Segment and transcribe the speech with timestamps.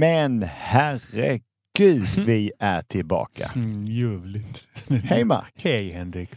[0.00, 3.50] Men herregud, vi är tillbaka.
[3.54, 4.64] Mm, ljuvligt.
[5.04, 5.52] Hej Mark!
[5.64, 6.30] Hej Henrik.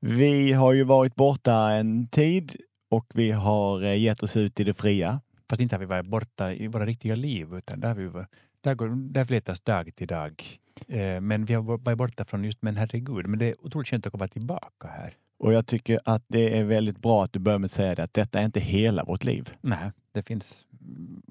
[0.00, 2.56] Vi har ju varit borta en tid
[2.90, 5.20] och vi har eh, gett oss ut i det fria.
[5.50, 8.24] Fast inte har vi varit borta i våra riktiga liv utan där, vi,
[8.60, 10.42] där, går, där flätas dag till dag.
[10.88, 14.06] Eh, men vi har varit borta från just men herregud, men det är otroligt skönt
[14.06, 15.12] att komma tillbaka här.
[15.38, 18.02] Och jag tycker att det är väldigt bra att du börjar med att säga det,
[18.02, 19.50] att detta är inte hela vårt liv.
[19.60, 20.66] Nej, det finns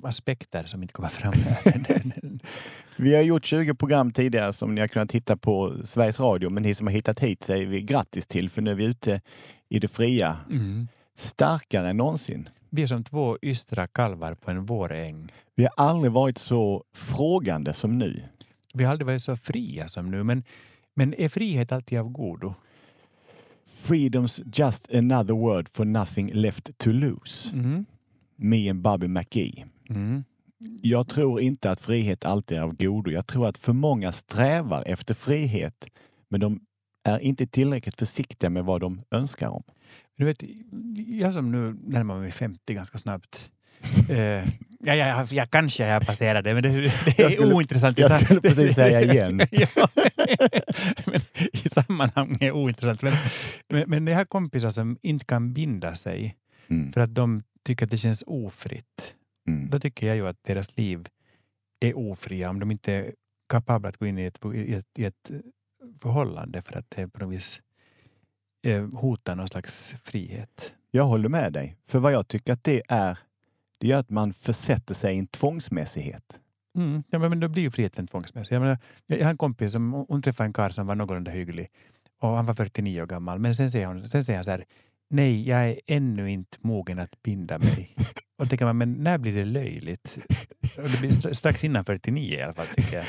[0.04, 1.34] aspekter som inte kommer fram.
[2.98, 6.64] Vi har gjort 20 program tidigare som ni har kunnat hitta på Sveriges Radio, men
[6.64, 9.22] ni som har hittat hit säger vi grattis till, för nu är vi ute
[9.70, 10.38] i det fria.
[10.52, 10.88] mm.
[11.18, 12.50] Starkare än någonsin.
[12.70, 15.32] Vi är som två ystra kalvar på en våräng.
[15.56, 18.24] Vi har aldrig varit så frågande som nu.
[18.74, 20.44] Vi har aldrig varit så fria som nu, men,
[20.94, 22.54] men är frihet alltid av godo?
[23.84, 27.54] Freedom's just another word for nothing left to lose.
[27.54, 27.86] Mm.
[28.38, 29.66] Me and Bobby McGee.
[29.90, 30.24] Mm.
[30.82, 33.12] Jag tror inte att frihet alltid är av godo.
[33.12, 35.86] Jag tror att för många strävar efter frihet,
[36.30, 36.60] men de
[37.04, 39.64] är inte tillräckligt försiktiga med vad de önskar om.
[40.18, 40.44] Du vet,
[41.08, 43.52] jag som nu närmar mig 50 ganska snabbt.
[44.10, 44.18] Eh,
[44.80, 47.98] ja, ja, jag kanske har passerat det, men det, det Jag är skulle- ointressant.
[48.00, 49.42] jag skulle precis säga igen.
[49.52, 49.68] ja,
[51.06, 51.22] men
[51.54, 53.02] I sammanhang är ointressant.
[53.02, 53.14] Men,
[53.70, 56.36] men, men jag har kompisar som inte kan binda sig
[56.68, 56.92] Mm.
[56.94, 59.16] för att de tycker att det känns ofritt.
[59.48, 59.70] Mm.
[59.70, 61.08] Då tycker jag ju att deras liv
[61.80, 63.14] är ofria om de inte är
[63.50, 65.32] kapabla att gå in i ett, i ett, i ett
[66.02, 67.62] förhållande för att det på något vis
[68.68, 70.74] eh, hotar någon slags frihet.
[70.92, 71.78] Jag håller med dig.
[71.84, 73.20] För vad jag tycker att det är,
[73.78, 76.40] det gör att man försätter sig i en tvångsmässighet.
[76.78, 77.04] Mm.
[77.10, 78.56] Ja, men då blir ju friheten tvångsmässig.
[78.56, 78.78] Jag, menar,
[79.08, 81.68] jag har en kompis som hon träffade en karl som var någorlunda hygglig
[82.20, 83.40] och han var 49 år gammal.
[83.40, 84.66] Men sen säger, hon, sen säger han så här,
[85.10, 87.94] nej, jag är ännu inte mogen att binda mig.
[88.42, 90.18] och tänker man, men när blir det löjligt?
[90.78, 93.06] Och det blir stra- strax innan 49 i alla fall, tycker jag.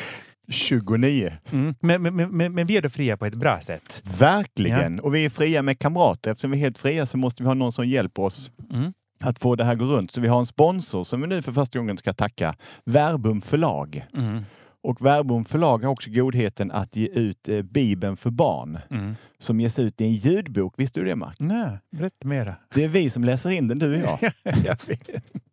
[0.48, 1.32] 29.
[1.52, 1.74] Mm.
[1.80, 4.02] Men, men, men, men, vi är då fria på ett bra sätt.
[4.18, 5.00] Verkligen!
[5.00, 6.30] Och vi är fria med kamrater.
[6.30, 8.92] Eftersom vi är helt fria så måste vi ha någon som hjälper oss Mm.
[9.20, 10.10] att få det här att gå runt.
[10.10, 12.54] Så vi har en sponsor som vi nu för första gången ska tacka.
[12.84, 14.06] Verbum förlag.
[14.16, 14.44] Mm.
[14.86, 18.78] Och Verbum förlag har också godheten att ge ut eh, Bibeln för barn.
[18.90, 19.14] Mm.
[19.38, 20.74] Som ges ut i en ljudbok.
[20.76, 21.36] Visste du det Mark?
[21.38, 22.54] Nej, berätta mera.
[22.74, 24.32] Det är vi som läser in den, du och jag.
[24.64, 24.78] jag.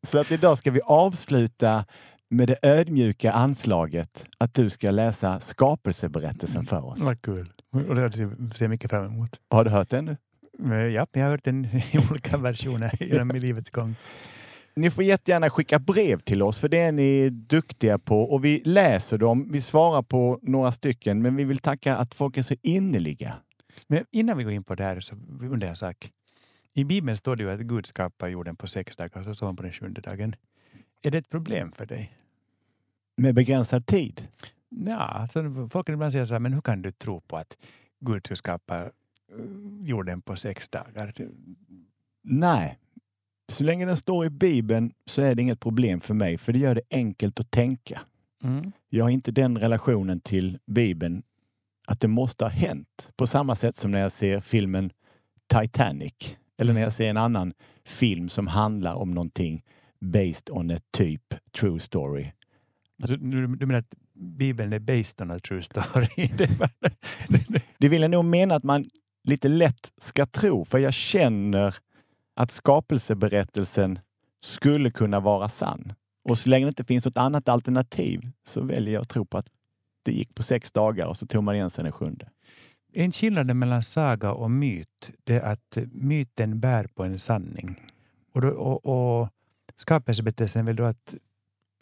[0.07, 1.85] Så att idag ska vi avsluta
[2.29, 6.99] med det ödmjuka anslaget att du ska läsa skapelseberättelsen för oss.
[6.99, 7.53] Vad kul.
[7.89, 9.39] Och det ser jag mycket fram emot.
[9.49, 10.17] Har du hört den nu?
[10.59, 13.95] Men Ja, jag har hört den i olika versioner genom livets gång.
[14.75, 18.21] Ni får jättegärna skicka brev till oss, för det är ni duktiga på.
[18.21, 22.37] Och vi läser dem, vi svarar på några stycken, men vi vill tacka att folk
[22.37, 23.35] är så innerliga.
[23.87, 26.11] Men innan vi går in på det här så undrar jag en sak.
[26.73, 29.47] I Bibeln står det ju att Gud skapar jorden på sex dagar och så står
[29.47, 30.35] han på den sjunde dagen.
[31.03, 32.17] Är det ett problem för dig?
[33.17, 34.27] Med begränsad tid.
[34.69, 37.57] Ja, alltså, folk ibland säga så här, men hur kan du tro på att
[37.99, 38.89] Gud ska skapa eh,
[39.81, 41.13] jorden på sex dagar?
[42.23, 42.79] Nej.
[43.53, 46.59] Så länge den står i Bibeln så är det inget problem för mig, för det
[46.59, 48.01] gör det enkelt att tänka.
[48.43, 48.71] Mm.
[48.89, 51.23] Jag har inte den relationen till Bibeln
[51.87, 53.11] att det måste ha hänt.
[53.15, 54.91] På samma sätt som när jag ser filmen
[55.47, 56.37] Titanic.
[56.61, 57.53] Eller när jag ser en annan
[57.85, 59.63] film som handlar om någonting
[60.01, 62.31] based on a typ true story.
[63.01, 66.07] Alltså, du, du menar att Bibeln är based on a true story?
[67.77, 68.85] Det vill jag nog mena att man
[69.23, 71.75] lite lätt ska tro, för jag känner
[72.35, 73.99] att skapelseberättelsen
[74.43, 75.93] skulle kunna vara sann.
[76.29, 79.37] Och så länge det inte finns något annat alternativ så väljer jag att tro på
[79.37, 79.47] att
[80.03, 82.29] det gick på sex dagar och så tog man igen sig den sjunde.
[82.93, 87.81] En skillnad mellan saga och myt det är att myten bär på en sanning.
[88.33, 89.29] Och, då, och, och
[89.75, 91.15] skapelseberättelsen vill då att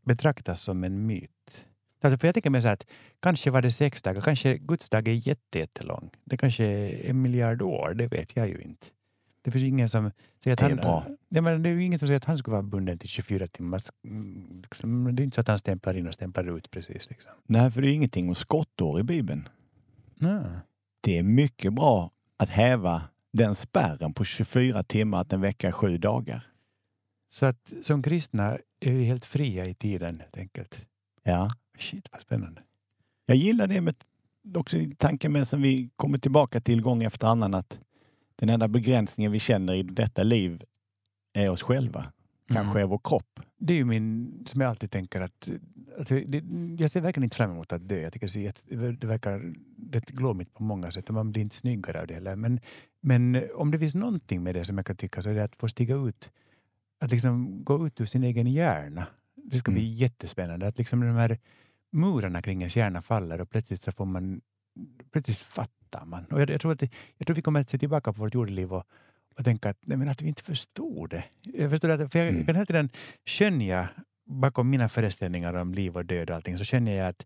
[0.05, 1.65] betraktas som en myt.
[2.03, 2.87] Alltså för jag tänker mig så här att
[3.19, 6.09] kanske var det sex dagar, kanske Guds dag är jätte- jättelång.
[6.25, 8.87] Det kanske är en miljard år, det vet jag ju inte.
[9.41, 10.11] Det finns ingen som
[10.43, 10.77] säger att Det är han...
[10.77, 11.05] bra.
[11.29, 13.81] Ja, men det är ingen som säger att han skulle vara bunden till 24 timmar.
[14.05, 17.09] Mm, liksom, Det är inte så att han stämplar in och stämplar ut precis.
[17.09, 17.31] Liksom.
[17.45, 19.49] Nej, för det är ingenting om skottår i Bibeln.
[20.15, 20.43] Nej.
[21.01, 23.03] Det är mycket bra att häva
[23.33, 26.47] den spärren på 24 timmar att en vecka är sju dagar.
[27.29, 30.85] Så att som kristna är vi helt fria i tiden helt enkelt.
[31.23, 31.51] Ja.
[31.77, 32.61] Shit vad spännande.
[33.25, 33.95] Jag gillar det med
[34.55, 37.79] också tanken med som vi kommer tillbaka till gång efter annan att
[38.41, 40.63] den enda begränsningen vi känner i detta liv
[41.33, 42.11] är oss själva.
[42.47, 42.83] Kanske Mm.
[42.83, 43.39] är vår kropp.
[43.59, 45.49] Det är min, som jag alltid tänker att,
[45.99, 46.43] alltså, det,
[46.79, 47.99] jag ser verkligen inte fram emot att dö.
[48.01, 49.53] Jag tycker jätte- det verkar
[49.91, 52.35] rätt glåmigt på många sätt och man blir inte snyggare av det heller.
[52.35, 52.59] Men,
[53.01, 55.55] men om det finns någonting med det som jag kan tycka så är det att
[55.55, 56.31] få stiga ut,
[57.03, 59.07] att liksom gå ut ur sin egen hjärna.
[59.35, 59.93] Det ska bli Mm.
[59.95, 60.67] jättespännande.
[60.67, 61.39] Att liksom de här
[61.91, 64.41] murarna kring ens hjärna faller och plötsligt så får man
[65.11, 66.25] plötsligt fattar man.
[66.25, 66.81] Och jag, jag, tror att
[67.17, 68.83] jag tror vi kommer att se tillbaka på vårt jordeliv och,
[69.37, 71.23] och tänka att, nej, men att vi inte förstod det.
[71.41, 72.37] Jag, förstår att, för jag, Mm.
[72.37, 72.89] jag kan hela tiden
[73.25, 73.89] skönja
[74.25, 77.25] bakom mina föreställningar om liv och död och allting så känner jag att,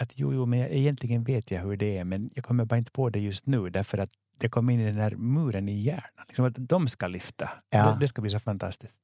[0.00, 2.78] att jo, jo, men jag, egentligen vet jag hur det är men jag kommer bara
[2.78, 5.80] inte på det just nu därför att det kommer in i den här muren i
[5.80, 6.24] hjärnan.
[6.28, 7.50] Liksom att de ska lyfta.
[7.70, 7.92] Ja.
[7.92, 9.00] Det, det ska bli så fantastiskt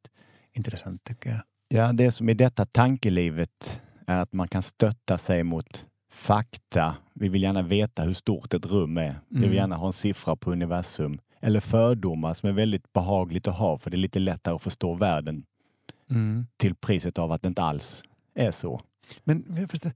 [0.52, 1.40] intressant tycker jag.
[1.68, 6.96] Ja, det som i detta tankelivet är att man kan stötta sig mot fakta.
[7.14, 9.20] Vi vill gärna veta hur stort ett rum är.
[9.28, 9.48] Vi Mm.
[9.48, 11.18] vill gärna ha en siffra på universum.
[11.40, 14.94] Eller fördomar som är väldigt behagligt att ha för det är lite lättare att förstå
[14.94, 15.44] världen
[16.56, 18.04] till priset av att det inte alls
[18.34, 18.80] är så.
[19.24, 19.92] Men förstår,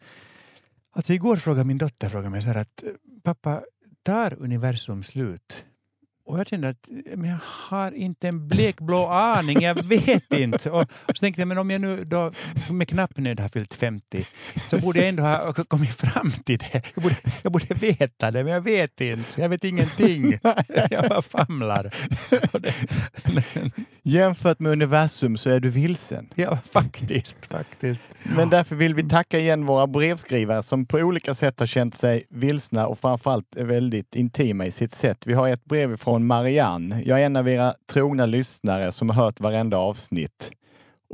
[0.93, 2.83] alltså igår frågade min dotter frågade mig så här att
[3.23, 3.63] pappa,
[4.03, 5.67] tar universum slut?
[6.31, 10.71] Och jag kände att men jag har inte en blekblå aning, jag vet inte.
[10.71, 12.33] Och så tänkte jag, men om jag nu då
[12.71, 14.25] med knapp nöd har fyllt 50
[14.57, 16.83] så borde jag ändå ha kommit fram till det.
[16.95, 19.41] Jag borde, jag borde veta det, men jag vet inte.
[19.41, 20.39] Jag vet ingenting.
[20.91, 21.95] Jag bara famlar.
[24.03, 26.29] Jämfört med universum så är du vilsen.
[26.35, 28.03] ja, faktiskt, faktiskt.
[28.23, 32.27] Men därför vill vi tacka igen våra brevskrivare som på olika sätt har känt sig
[32.31, 35.27] vilsna och framförallt är väldigt intima i sitt sätt.
[35.27, 37.03] Vi har ett brev från Marianne.
[37.07, 40.51] Jag är en av era trogna lyssnare som har hört varenda avsnitt.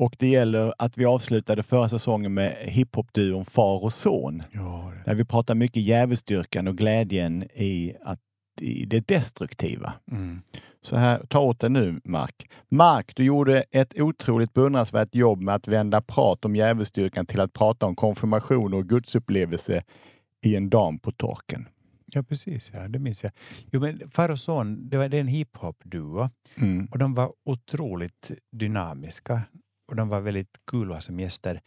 [0.01, 4.43] Och det gäller att vi avslutade förra säsongen med hiphopduon Far och son.
[4.53, 8.19] Ja, Där vi pratar mycket djävulsdyrkan och glädjen i, att,
[8.61, 9.93] i det destruktiva.
[10.13, 10.43] mm.
[10.83, 12.49] Så här, ta åt dig nu Mark.
[12.71, 17.53] Mark, du gjorde ett otroligt beundransvärt jobb med att vända prat om djävulsdyrkan till att
[17.53, 19.83] prata om konfirmation och gudsupplevelse
[20.45, 21.69] i en dam på torken.
[22.13, 22.71] Ja, precis.
[22.75, 23.33] Ja, det minns jag.
[23.73, 26.89] Jo, men far och son, det, var, det är en hiphop-duo Mm.
[26.91, 29.43] och de var otroligt dynamiska
[29.89, 31.61] och de var väldigt kul att ha som gäster.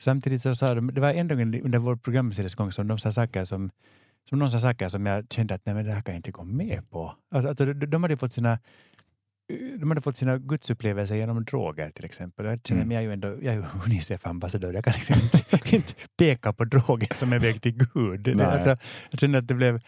[0.00, 3.12] Samtidigt så sa de, det var en gång under vår programseries gång som de sa
[3.12, 3.70] saker som,
[4.28, 6.30] som någon sa saker som jag kände att nej, men det här kan jag inte
[6.30, 7.14] gå med på.
[7.34, 8.58] Alltså, alltså, de, de hade fått sina
[9.80, 12.46] de hade fått sina gudsupplevelser genom droger till exempel.
[12.46, 12.92] Jag känner, Mm.
[12.92, 14.72] jag är ju ändå jag är Unicef-ambassadör.
[14.72, 18.40] Jag kan liksom inte, inte peka på droger som är väg till Gud.
[18.40, 18.76] Alltså,
[19.10, 19.80] jag känner att det blev...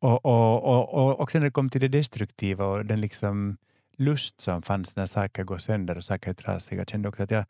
[0.00, 3.56] Och, och, och, och, och sen när det kom till det destruktiva och den liksom
[3.98, 6.78] lust som fanns när saker går sönder och saker är trasiga.
[6.80, 7.44] Jag kände också att, jag,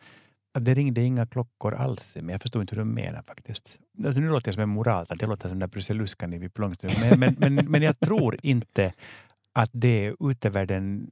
[0.54, 3.78] att det ringde inga klockor alls men jag förstod inte hur de menar faktiskt.
[4.04, 6.40] Alltså, nu låter jag som en moral, att jag låter som den där Prussiluskan i
[6.40, 6.94] Pippi Långstrump.
[7.00, 8.92] Men, men, men, men jag tror inte
[9.52, 11.10] att det utöver, den,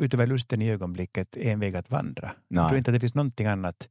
[0.00, 2.30] utöver lusten i ögonblicket är en väg att vandra.
[2.48, 2.78] Jag tror Nej.
[2.78, 3.88] inte att det finns någonting annat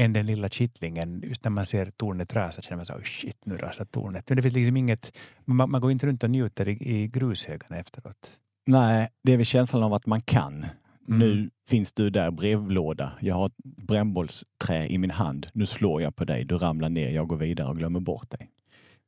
[0.00, 1.22] än den lilla kittlingen.
[1.26, 4.28] Just när man ser tornet rasa känner man så oh shit, nu rasar tornet.
[4.28, 7.76] Men det finns liksom inget, man, man går inte runt och njuter i, i grushögarna
[7.76, 8.30] efteråt.
[8.66, 10.66] Nej, det är väl känslan av att man kan.
[11.08, 11.18] Mm.
[11.18, 13.12] Nu finns du där, brevlåda.
[13.20, 15.46] Jag har ett brännbollsträ i min hand.
[15.52, 18.50] Nu slår jag på dig, du ramlar ner, jag går vidare och glömmer bort dig.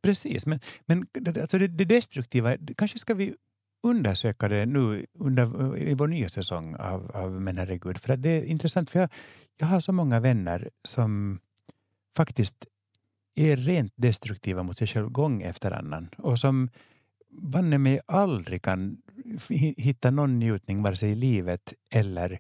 [0.03, 3.35] Precis, men, men alltså det, det destruktiva, kanske ska vi
[3.82, 7.99] undersöka det nu under, i vår nya säsong av, av Men herregud.
[7.99, 9.08] För att det är intressant, för jag,
[9.61, 11.38] jag har så många vänner som
[12.17, 12.67] faktiskt
[13.34, 16.70] är rent destruktiva mot sig själv gång efter annan och som
[17.31, 18.96] banne mig aldrig kan
[19.76, 22.39] hitta någon njutning vare sig i livet eller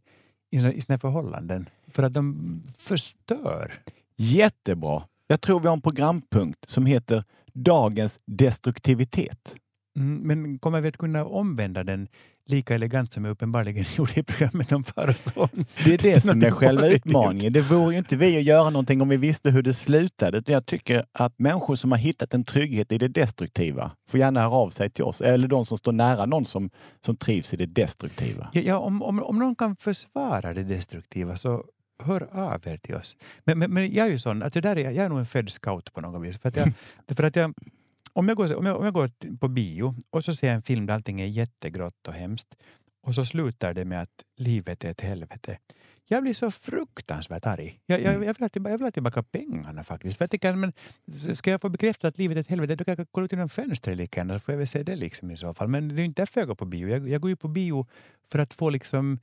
[0.50, 1.66] i sina, i sina förhållanden.
[1.88, 3.72] För att de förstör.
[4.16, 5.02] Jättebra!
[5.26, 9.54] Jag tror vi har en programpunkt som heter Dagens destruktivitet.
[9.96, 12.08] Mm, men kommer vi att kunna omvända den
[12.46, 15.48] lika elegant som jag uppenbarligen gjorde i programmet om far och son?
[15.84, 17.06] Det är det som är Någonting själva positivt.
[17.06, 17.52] utmaningen.
[17.52, 20.42] Det vore ju inte vi att göra någonting om vi visste hur det slutade.
[20.46, 24.50] Jag tycker att människor som har hittat en trygghet i det destruktiva får gärna höra
[24.50, 25.20] av sig till oss.
[25.20, 26.70] Eller de som står nära någon som,
[27.00, 28.48] som trivs i det destruktiva.
[28.52, 31.64] Ja, ja, om, om, om någon kan försvara det destruktiva så
[32.04, 33.16] hör av er till oss.
[33.44, 35.26] Men, men, men jag är ju sån, att det där är, jag är nog en
[35.26, 36.38] född scout på något vis.
[36.38, 36.72] För att jag,
[37.16, 37.54] för att jag,
[38.12, 40.62] om, jag går, om, jag, om jag går på bio och så ser jag en
[40.62, 42.56] film där allting är jättegrått och hemskt
[43.06, 45.58] och så slutar det med att livet är ett helvete.
[46.08, 47.78] Jag blir så fruktansvärt arg.
[47.86, 50.18] Jag, jag, jag, vill, ha tillbaka, jag vill ha tillbaka pengarna faktiskt.
[50.18, 50.72] För jag tycker, men,
[51.34, 53.48] ska jag få bekräfta att livet är ett helvete då kan jag gå ut genom
[53.48, 55.68] fönstret lika gärna så får jag väl se det liksom i så fall.
[55.68, 56.88] Men det är ju inte därför jag går på bio.
[56.88, 57.86] Jag, jag går ju på bio
[58.28, 59.18] för att få liksom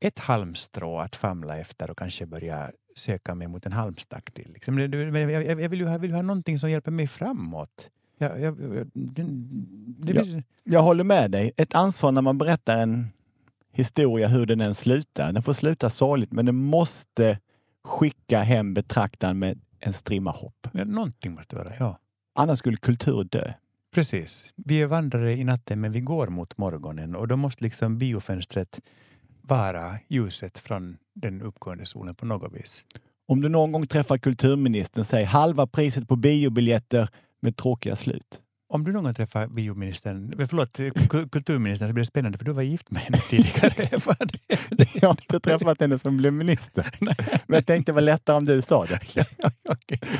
[0.00, 4.52] ett halmstrå att famla efter och kanske börja söka mig mot en halmstack till.
[4.52, 4.78] Liksom.
[4.78, 7.90] Jag, vill ju ha, vill ha någonting som hjälper mig framåt.
[8.18, 9.24] Jag, jag, jag, det,
[9.98, 11.52] det finns, Jag håller med dig.
[11.56, 13.08] Ett ansvar när man berättar en
[13.72, 15.32] historia, hur den än slutar.
[15.32, 17.38] Den får sluta sorgligt, men den måste
[17.84, 20.68] skicka hem betraktaren med en strimma hopp.
[20.72, 21.98] någonting måste vara, ja.
[22.34, 23.52] Annars skulle kultur dö.
[23.94, 24.50] Precis.
[24.56, 28.80] Vi är vandrare i natten men vi går mot morgonen och då måste liksom biofönstret
[29.42, 32.84] vara ljuset från den uppgående solen på något vis.
[33.28, 37.08] Om du någon gång träffar kulturministern, säg halva priset på biobiljetter
[37.42, 38.42] med tråkiga slut.
[38.68, 42.44] Om du någon gång träffar bioministern, eh, förlåt, ku- kulturministern så blir det spännande för
[42.44, 43.72] du var gift med henne tidigare.
[45.00, 46.86] Jag har inte träffat henne som blev minister.
[47.00, 49.00] Men jag tänkte det var lättare om du sa det.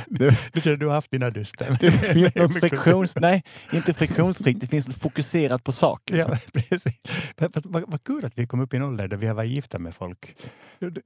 [0.08, 1.76] Du, Du tror du har haft dina duster.
[1.80, 3.16] det finns något friktions...
[3.16, 4.60] Nej, inte friktionsfritt.
[4.60, 6.16] Det finns fokuserat på saker.
[6.16, 6.94] Ja, precis.
[7.64, 9.94] Vad, kul att vi kom upp i en ålder där vi har varit gifta med
[9.94, 10.36] folk.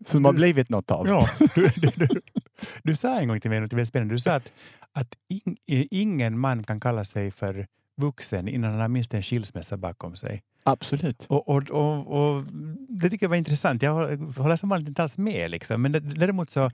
[0.07, 1.09] Som har blivit något av.
[1.09, 2.09] Ja, du, du,
[2.83, 4.15] du, sa en gång till mig något väldigt spännande.
[4.15, 4.53] Du sa att,
[4.93, 5.57] att ing,
[5.91, 10.43] ingen man kan kalla sig för vuxen innan han har minst en skilsmässa bakom sig.
[10.65, 11.27] Absolut.
[11.29, 12.45] Och, och, och, och
[12.89, 13.83] Det tycker jag var intressant.
[13.83, 15.51] Jag håller som vanligt inte alls med.
[15.51, 15.83] Liksom.
[15.83, 16.71] Men däremot så,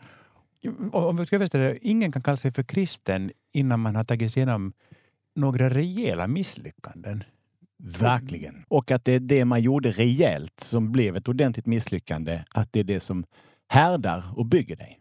[0.92, 4.32] om vi ska översätta det, ingen kan kalla sig för kristen innan man har tagit
[4.32, 4.72] sig igenom
[5.34, 7.25] några rejäla misslyckanden.
[7.78, 8.64] Verkligen.
[8.68, 12.44] Och att det är det man gjorde rejält som blev ett ordentligt misslyckande.
[12.50, 13.25] Att det är det som
[13.68, 15.00] härdar och bygger dig.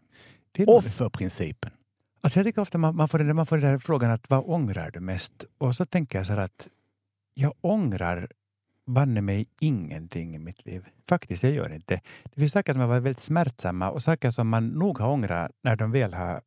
[0.66, 1.70] Offerprincipen.
[2.20, 4.44] Alltså jag tycker ofta man, man, får den, man får den där frågan att vad
[4.46, 5.44] ångrar du mest?
[5.58, 6.68] Och så tänker jag så här att
[7.34, 8.28] jag ångrar
[8.86, 10.84] banne mig ingenting i mitt liv.
[11.08, 12.00] Faktiskt, jag gör inte.
[12.24, 15.50] Det finns saker som har varit väldigt smärtsamma och saker som man nog har ångrat
[15.62, 16.40] när de väl har,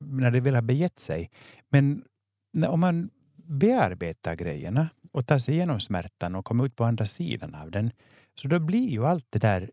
[0.00, 1.30] när de väl har begett sig.
[1.68, 2.04] Men
[2.52, 7.04] när, om man bearbetar grejerna och tar sig igenom smärtan och kommer ut på andra
[7.04, 7.90] sidan av den,
[8.34, 9.70] så då blir ju allt det där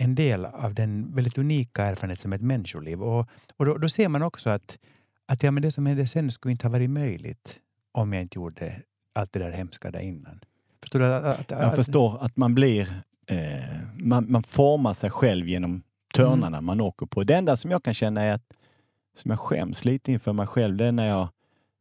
[0.00, 3.02] en del av den väldigt unika erfarenhet som ett människoliv.
[3.02, 4.78] Och, och då, då ser man också att,
[5.26, 7.60] att ja, men det som hände sen skulle inte ha varit möjligt
[7.92, 8.82] om jag inte gjorde
[9.14, 10.40] allt det där hemska där innan.
[10.80, 11.14] Förstår du?
[11.14, 13.02] Att, att, Jag förstår att man blir...
[13.26, 13.38] Eh,
[13.94, 15.82] man, man formar sig själv genom
[16.14, 17.24] törnarna man åker på.
[17.24, 18.58] Det enda som jag kan känna är att
[19.16, 21.28] som jag skäms lite inför mig själv, det är när jag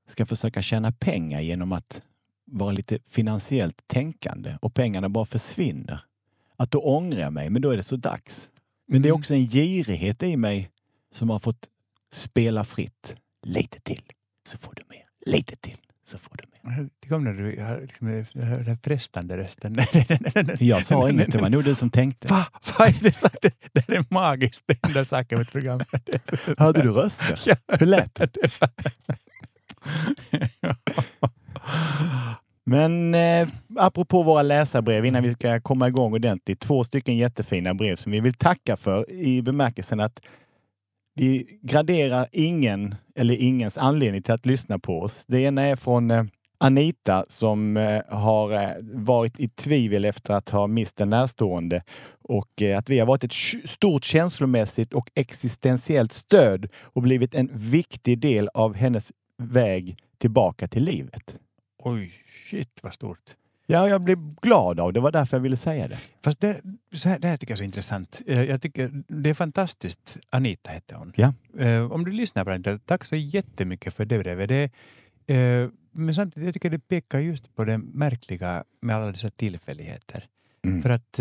[0.10, 2.02] ska försöka tjäna pengar genom att
[2.46, 6.02] vara lite finansiellt tänkande och pengarna bara försvinner.
[6.58, 8.50] Att då ångrar jag mig, men då är det så dags.
[8.88, 9.20] Men det är Mm.
[9.20, 10.70] också en girighet i mig
[11.16, 11.68] som har fått
[12.14, 13.16] spela fritt.
[13.46, 14.02] Lite till
[14.50, 15.34] så får du mer.
[15.36, 16.58] Lite till så får du mer.
[16.78, 18.08] Jag tycker om när du har liksom,
[18.66, 19.78] den frestande rösten.
[20.60, 22.28] Jag sa inget, det var nog du som tänkte.
[22.28, 22.46] Va?
[22.80, 23.42] Vad är det sagt?
[23.74, 25.80] Det är magiskt, den där saken med program.
[26.58, 27.38] Hörde du rösten?
[27.80, 28.38] Hur lät det?
[32.70, 36.60] Men eh, apropå våra läsarbrev, innan vi ska komma igång ordentligt.
[36.60, 40.22] Två stycken jättefina brev som vi vill tacka för i bemärkelsen att
[41.16, 45.26] vi graderar ingen eller ingens anledning till att lyssna på oss.
[45.26, 46.24] Det ena är från eh,
[46.58, 51.84] Anita som eh, har eh, varit i tvivel efter att ha mist en närstående
[52.22, 57.50] och eh, att vi har varit ett stort känslomässigt och existentiellt stöd och blivit en
[57.54, 61.38] viktig del av hennes väg tillbaka till livet.
[61.80, 62.14] Oj,
[62.50, 63.36] shit vad stort.
[63.70, 65.00] Ja, jag blev glad av det.
[65.00, 65.98] var därför jag ville säga det.
[66.24, 66.62] Fast det,
[66.94, 68.22] så här, det här tycker jag är så intressant.
[68.28, 70.18] Eh, Jag tycker, det är fantastiskt.
[70.30, 71.14] Anita hette hon.
[71.16, 71.34] Ja.
[71.60, 74.50] Eh, Om du lyssnar på Anita, tack så jättemycket för det brevet.
[74.50, 74.64] Det,
[75.36, 80.26] eh, men samtidigt jag tycker det pekar just på det märkliga med alla dessa tillfälligheter.
[80.66, 80.82] Mm.
[80.82, 81.20] För att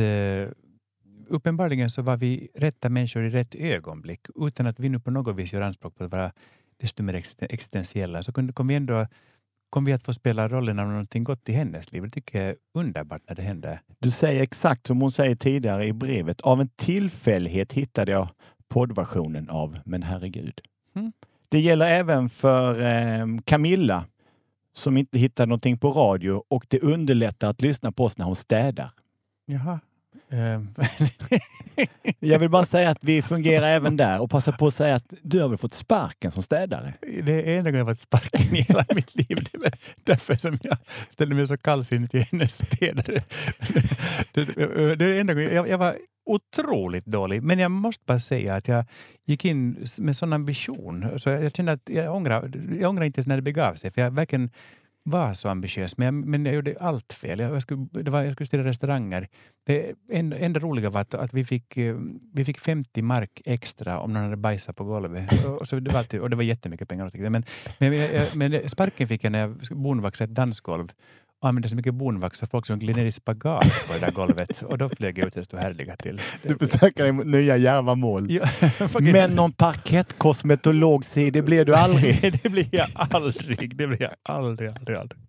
[1.28, 5.36] uppenbarligen så var vi rätta människor i rätt ögonblick utan att vi nu på något
[5.36, 6.32] vis gör anspråk på att vara
[6.80, 8.22] desto mer ex- existentiella.
[8.22, 9.06] Så kom vi ändå
[9.70, 12.02] kom vi att få spela rollen av någonting gott i hennes liv.
[12.02, 13.80] Det tycker jag är underbart när det händer.
[13.98, 16.40] Du säger exakt som hon säger tidigare i brevet.
[16.40, 18.28] Av en tillfällighet hittade jag
[18.68, 20.60] poddversionen av Men herregud.
[20.96, 21.12] Mm.
[21.48, 24.04] Det gäller även för eh, Camilla
[24.74, 28.36] som inte hittade någonting på radio och det underlättar att lyssna på oss när hon
[28.36, 28.90] städar.
[29.46, 29.80] Jaha.
[30.30, 30.60] Eh,
[32.20, 35.12] jag vill bara säga att vi fungerar även där och passa på att säga att
[35.22, 36.94] du har väl fått sparken som städare?
[37.22, 39.48] det är enda gången jag fått sparken i hela mitt liv.
[39.52, 39.72] Det är
[40.04, 40.78] därför som jag
[41.08, 43.22] ställde mig så kallsinnig till hennes städare.
[44.96, 45.94] Det, är enda gången, jag, jag var
[46.26, 48.84] otroligt dålig, men jag måste bara säga att jag
[49.26, 51.18] gick in med sån ambition.
[51.18, 53.90] Så jag, jag kände att jag ångrar, jag ångrar inte ens när det begav sig,
[53.90, 54.50] för jag verkligen
[55.06, 57.38] var så ambitiös, men jag, men jag gjorde allt fel.
[57.38, 59.28] Jag, jag, skulle, det var, jag skulle ställa restauranger.
[59.66, 61.96] Det enda, enda roliga var att, att vi, fick, eh,
[62.32, 65.44] vi fick 50 mark extra om någon hade bajsat på golvet.
[65.60, 67.30] Och, så det, var alltid, och det var jättemycket pengar.
[67.30, 67.44] Men,
[67.78, 70.92] men, jag, men sparken fick jag när jag bonvaxade ett dansgolv
[71.42, 74.12] och använde så mycket bonvax så folk som gled ner i spagat på det där
[74.12, 74.62] golvet.
[74.62, 76.20] Och då flög jag ut stod härliga till.
[76.42, 78.26] Du försöker dig mot nya djärva mål.
[78.30, 78.48] Ja,
[79.00, 82.32] Men någon parkettkosmetolog, det blir du aldrig.
[82.42, 83.76] Det blir jag aldrig.
[83.76, 85.20] Det blir jag aldrig, aldrig, aldrig.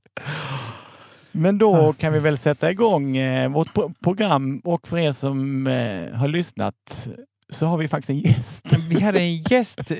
[1.32, 5.68] Men då kan vi väl sätta igång eh, vårt pro- program och för er som
[5.68, 7.08] eh, har lyssnat
[7.54, 8.66] så har vi faktiskt en gäst.
[8.90, 9.80] Vi har en gäst.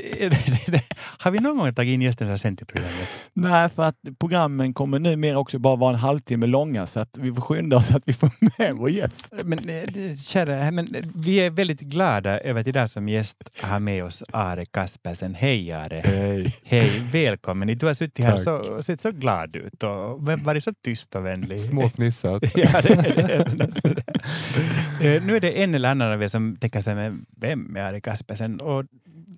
[1.20, 3.10] Har vi någon gång tagit in gästen här sent i programmet?
[3.34, 7.34] Nej, för att programmen kommer numera också bara vara en halvtimme långa så att vi
[7.34, 9.34] får skynda oss att vi får med vår gäst.
[9.44, 13.80] Men, eh, kära, men eh, vi är väldigt glada över att idag som gäst ha
[13.80, 15.36] med oss Are Kaspersen.
[15.36, 16.02] Hej Are!
[16.06, 16.56] Hej!
[16.66, 17.78] Hej, välkommen!
[17.78, 18.44] Du har suttit här Tack.
[18.44, 21.62] så, och sett så glad ut och varit så tyst och vänlig.
[21.62, 22.44] Småfnissat.
[22.56, 25.16] Ja, det är det.
[25.16, 26.96] Eh, nu är det en eller annan av er som tänker sig,
[27.40, 28.62] vem är Ari Kaspersen?
[28.62, 28.86] Och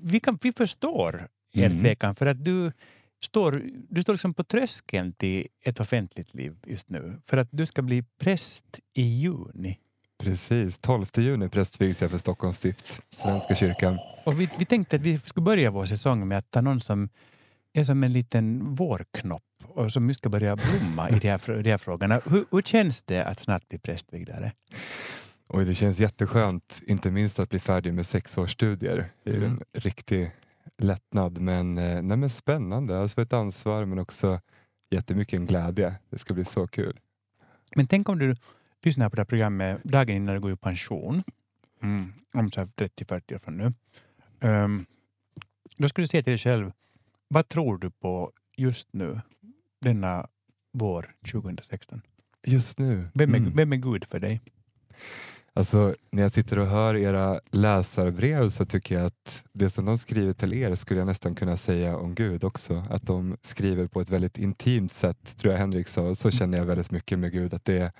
[0.02, 1.80] vi, kan, vi förstår er Mm.
[1.80, 2.72] tvekan för att du
[3.24, 7.22] står, du står liksom på tröskeln till ett offentligt liv just nu.
[7.26, 9.78] För att du ska bli präst i juni.
[10.24, 13.98] Precis, 12 juni prästvigs jag för Stockholms stift, Svenska kyrkan.
[14.26, 17.10] Och vi, vi tänkte att vi skulle börja vår säsong med att ta någon som
[17.74, 21.72] är som en liten vårknopp och som nu ska börja blomma i de här, de
[21.72, 22.22] här frågorna.
[22.26, 24.52] Hur, hur känns det att snart bli prästvigdare?
[25.54, 29.06] Oj, det känns jätteskönt, inte minst att bli färdig med sex års studier.
[29.24, 29.52] Det är Mm.
[29.52, 30.32] en riktig
[30.78, 33.00] lättnad, men, eh, nej, men spännande.
[33.00, 34.42] Alltså ett ansvar men också
[34.90, 35.96] jättemycket en glädje.
[36.10, 37.00] Det ska bli så kul.
[37.76, 38.36] Men tänk om du
[38.84, 41.24] lyssnar på det här programmet dagen innan du går i pension,
[41.84, 42.14] mm.
[42.34, 43.74] om så här 30-40 år från nu.
[44.42, 44.86] Ehm,
[45.78, 46.72] då skulle du säga till dig själv,
[47.28, 49.22] vad tror du på just nu,
[49.82, 50.28] denna
[50.74, 52.02] vår 2016?
[52.48, 53.08] Just nu.
[53.14, 53.54] Vem är, mm.
[53.56, 54.42] vem är Gud för dig?
[55.54, 59.98] Alltså, när jag sitter och hör era läsarbrev så tycker jag att det som de
[59.98, 62.84] skriver till er skulle jag nästan kunna säga om Gud också.
[62.90, 66.16] Att de skriver på ett väldigt intimt sätt, tror jag Henrik sa.
[66.16, 67.92] Så känner jag väldigt mycket med Gud, att det är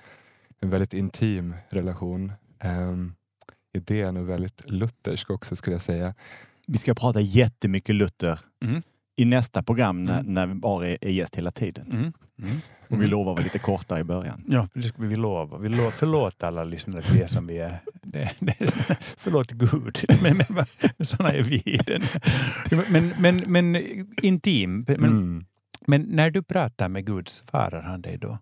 [0.60, 2.32] en väldigt intim relation.
[2.64, 3.14] Um,
[3.74, 6.14] idén är väldigt luthersk också skulle jag säga.
[6.66, 8.82] Vi ska prata jättemycket Luther Mm.
[9.20, 10.34] I nästa program när, Mm.
[10.60, 11.86] när Ari är gäst hela tiden.
[11.92, 12.12] Mm.
[12.42, 12.56] Mm.
[12.88, 14.44] Och vi lovar att vara lite kortare i början.
[14.48, 15.58] Ja, det ska vi lova.
[15.58, 17.78] Vi lo, förlåt alla lyssnare till det som vi är.
[18.02, 21.80] Det, det är förlåt Gud, men, men sådana är vi.
[21.86, 22.02] Den.
[22.90, 23.76] Men, men, men
[24.22, 24.84] intim.
[24.88, 25.44] Men, Mm.
[25.86, 28.38] men när du pratar med Gud, svarar han dig då?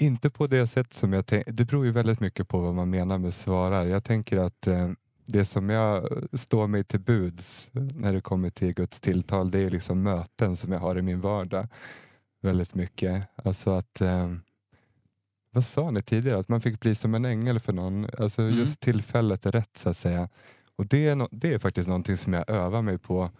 [0.00, 1.52] Inte på det sätt som jag tänker.
[1.52, 3.84] Det beror ju väldigt mycket på vad man menar med svarar.
[3.84, 4.90] Jag tänker att eh,
[5.26, 9.70] det som jag står mig till buds när det kommer till Guds tilltal, det är
[9.70, 11.68] liksom möten som jag har i min vardag.
[12.42, 13.28] Väldigt mycket.
[13.44, 14.34] Alltså att, eh,
[15.50, 16.38] vad sa ni tidigare?
[16.38, 18.06] Att man fick bli som en ängel för någon.
[18.18, 18.54] Alltså Mm.
[18.58, 20.28] just tillfället är rätt så att säga.
[20.76, 23.30] Och det är, no- det är faktiskt någonting som jag övar mig på.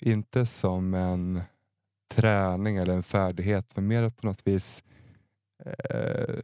[0.00, 1.40] Inte som en
[2.14, 4.84] träning eller en färdighet, men mer att på något vis
[5.64, 6.34] eh,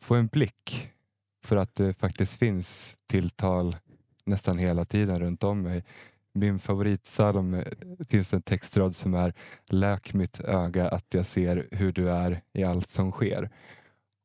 [0.00, 0.90] få en blick
[1.44, 3.76] för att det faktiskt finns tilltal
[4.26, 5.84] nästan hela tiden runt om mig.
[6.34, 7.62] Min favoritsalm eh,
[8.08, 9.34] finns en textrad som är
[9.70, 13.50] Läk mitt öga att jag ser hur du är i allt som sker.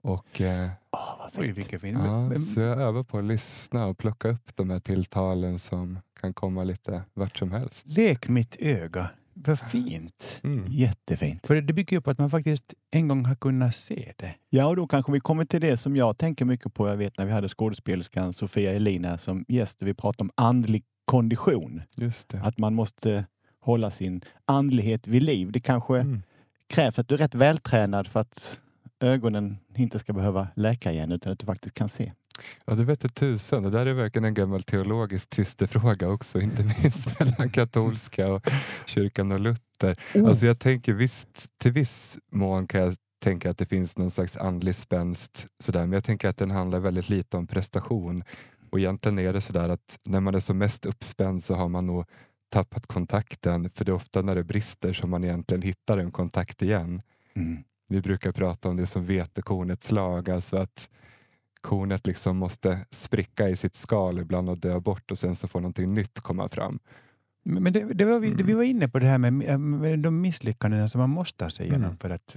[0.02, 1.58] Och eh, vad Oj, fint.
[1.58, 2.00] vilken fin.
[2.06, 6.34] ja, Så jag övar på att lyssna och plocka upp de här tilltalen som kan
[6.34, 7.88] komma lite vart som helst.
[7.88, 9.10] Lek mitt öga.
[9.48, 10.42] Vad fint.
[10.44, 10.66] Mm.
[10.68, 11.48] Jättefint.
[11.48, 14.36] För det bygger ju på att man faktiskt en gång har kunnat se det.
[14.50, 16.88] Ja, och då kanske vi kommer till det som jag tänker mycket på.
[16.88, 20.84] Jag vet när vi hade skådespelerskan Sofia Elina som gäst och vi pratade om andlig
[21.06, 21.82] kondition.
[22.44, 23.26] Att man måste
[23.60, 25.52] hålla sin andlighet vid liv.
[25.52, 26.22] Det kanske Mm.
[26.68, 28.60] krävs att du är rätt vältränad för att
[29.00, 32.12] ögonen inte ska behöva läka igen utan att du faktiskt kan se.
[32.66, 33.64] Ja, det vete tusan.
[33.64, 38.50] Det där är verkligen en gammal teologisk tvistefråga också, inte minst mellan katolska och
[38.86, 39.96] kyrkan och Luther.
[40.26, 44.38] Alltså jag tänker visst, till viss mån kan jag tänka att det finns någon slags
[44.38, 45.82] andlig spänst, sådär.
[45.82, 48.24] men jag tänker att den handlar väldigt lite om prestation.
[48.72, 51.86] Och egentligen är det sådär att när man är som mest uppspänd så har man
[51.86, 52.06] nog
[52.50, 56.62] tappat kontakten, för det är ofta när det brister som man egentligen hittar en kontakt
[56.62, 57.02] igen.
[57.36, 57.64] Mm.
[57.88, 60.90] Vi brukar prata om det som vetekornets lag, alltså att
[61.62, 65.60] kornet liksom måste spricka i sitt skal ibland och dö bort och sen så får
[65.62, 66.80] någonting nytt komma fram.
[67.44, 68.46] Men det, det var vi, Mm.
[68.46, 71.66] vi var inne på det här med, med de misslyckanden som man måste ta sig
[71.66, 71.98] igenom Mm.
[71.98, 72.36] för att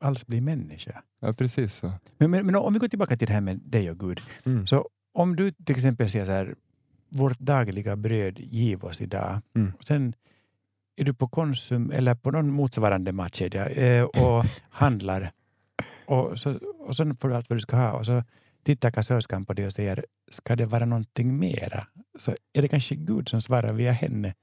[0.00, 1.02] alls bli människa.
[1.20, 1.92] Ja, precis så.
[2.18, 4.20] Men, men, men om vi går tillbaka till det här med dig och Gud.
[4.44, 4.66] Mm.
[4.66, 6.54] Så om du till exempel säger så här,
[7.08, 9.40] vårt dagliga bröd giv oss idag.
[9.56, 9.72] Mm.
[9.78, 10.14] Och sen
[10.96, 15.32] är du på Konsum eller på någon motsvarande matchkedja eh, och handlar.
[16.06, 17.92] Och så, och så får du allt vad du ska ha.
[17.92, 18.22] Och så
[18.64, 21.86] tittar kassörskan på dig och säger, ska det vara någonting mera?
[22.18, 24.34] Så är det kanske Gud som svarar via henne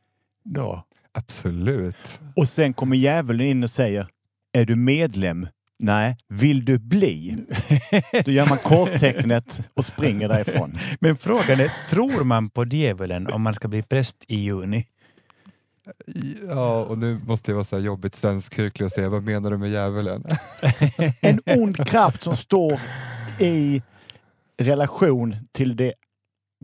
[0.43, 0.83] då.
[1.11, 2.19] Absolut.
[2.35, 4.07] Och sen kommer djävulen in och säger,
[4.53, 5.47] är du medlem?
[5.83, 6.17] Nej.
[6.27, 7.45] Vill du bli?
[8.25, 10.77] Då gör man korstecknet och springer därifrån.
[10.99, 14.85] Men frågan är, tror man på djävulen om man ska bli präst i juni?
[16.47, 19.57] Ja, och nu måste jag vara så här jobbigt svenskkyrklig och säga vad menar du
[19.57, 20.23] med djävulen?
[21.21, 22.79] En ond kraft som står
[23.39, 23.81] i
[24.59, 25.93] relation till det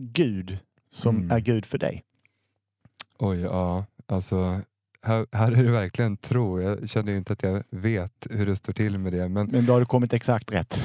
[0.02, 0.58] Gud
[0.92, 1.30] som Mm.
[1.30, 2.02] är Gud för dig?
[3.18, 3.84] Oj, ja.
[4.08, 4.60] Alltså,
[5.02, 6.60] här, här är det verkligen tro.
[6.62, 9.28] Jag känner inte att jag vet hur det står till med det.
[9.28, 10.78] Men Men då har du kommit exakt rätt.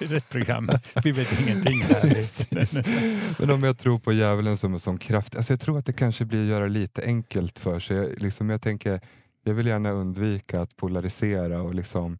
[0.00, 0.68] rätt program.
[1.04, 3.40] Vi vet ingenting här.
[3.40, 5.36] Men om jag tror på djävulen som en sån kraft.
[5.36, 7.96] Alltså jag tror att det kanske blir att göra lite enkelt för sig.
[7.96, 9.00] Jag, liksom jag, tänker,
[9.44, 12.18] jag vill gärna undvika att polarisera och liksom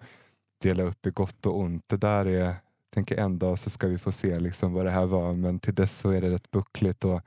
[0.62, 1.82] dela upp i gott och ont.
[1.86, 2.54] Det där är,
[2.92, 5.34] tänker en dag så ska vi få se liksom vad det här var.
[5.34, 7.04] Men till dess så är det rätt buckligt.
[7.04, 7.20] Och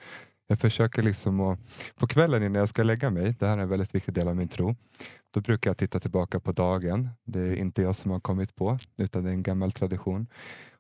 [0.48, 1.60] jag försöker liksom att,
[1.96, 4.36] på kvällen innan jag ska lägga mig, det här är en väldigt viktig del av
[4.36, 4.76] min tro.
[5.34, 7.10] Då brukar jag titta tillbaka på dagen.
[7.26, 10.28] Det är inte jag som har kommit på, utan det är en gammal tradition.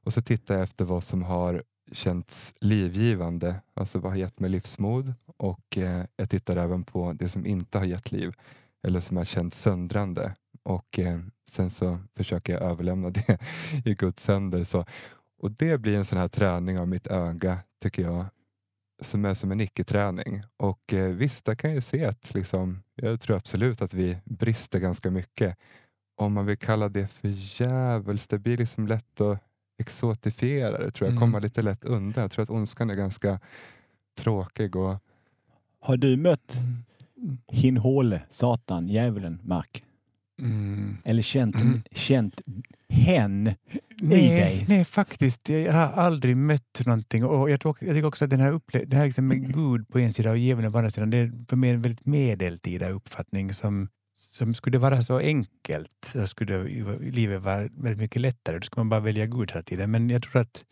[0.04, 4.50] Och så tittar jag efter vad som har känts livgivande, alltså vad har gett mig
[4.50, 8.34] livsmod och eh, jag tittar även på det som inte har gett liv
[8.88, 13.38] eller som har känts söndrande och eh, sen så försöker jag överlämna det
[13.86, 14.64] i Guds händer.
[14.64, 14.86] Så,
[15.42, 18.26] och det blir en sån här träning av mitt öga tycker jag
[19.02, 20.44] som är som en icke-träning.
[20.58, 24.80] Och eh, visst, där kan jag se att liksom, jag tror absolut att vi brister
[24.80, 25.58] ganska mycket.
[26.18, 29.40] Om man vill kalla det för djävulskt, det blir liksom lätt att
[29.80, 31.12] exotifiera det, tror jag.
[31.12, 31.20] Mm.
[31.20, 32.22] Komma lite lätt undan.
[32.22, 33.40] Jag tror att ondskan är ganska
[34.18, 34.76] tråkig.
[34.76, 34.98] Och,
[35.80, 36.54] Har du mött
[37.48, 39.85] Hinhåle, Satan, djävulen, Mark?
[40.42, 40.98] Mm.
[41.06, 41.82] Eller känt, Mm.
[41.92, 42.42] känt
[42.90, 43.54] hen i
[44.02, 44.66] Nej, dig?
[44.68, 45.50] nej, faktiskt.
[45.50, 47.26] Jag har aldrig mött någonting.
[47.26, 49.88] Och jag, tror, jag tycker också att den här, upple- det här liksom med Gud
[49.90, 52.90] på en sida och djävulen på andra sidan, det är för mig en väldigt medeltida
[52.90, 53.88] uppfattning som,
[54.20, 56.12] som skulle vara så enkelt.
[56.14, 56.64] Så skulle
[57.12, 58.56] livet vara väldigt mycket lättare.
[58.58, 59.92] Då skulle man bara välja Gud hela tiden.
[59.92, 60.66] Men jag tror att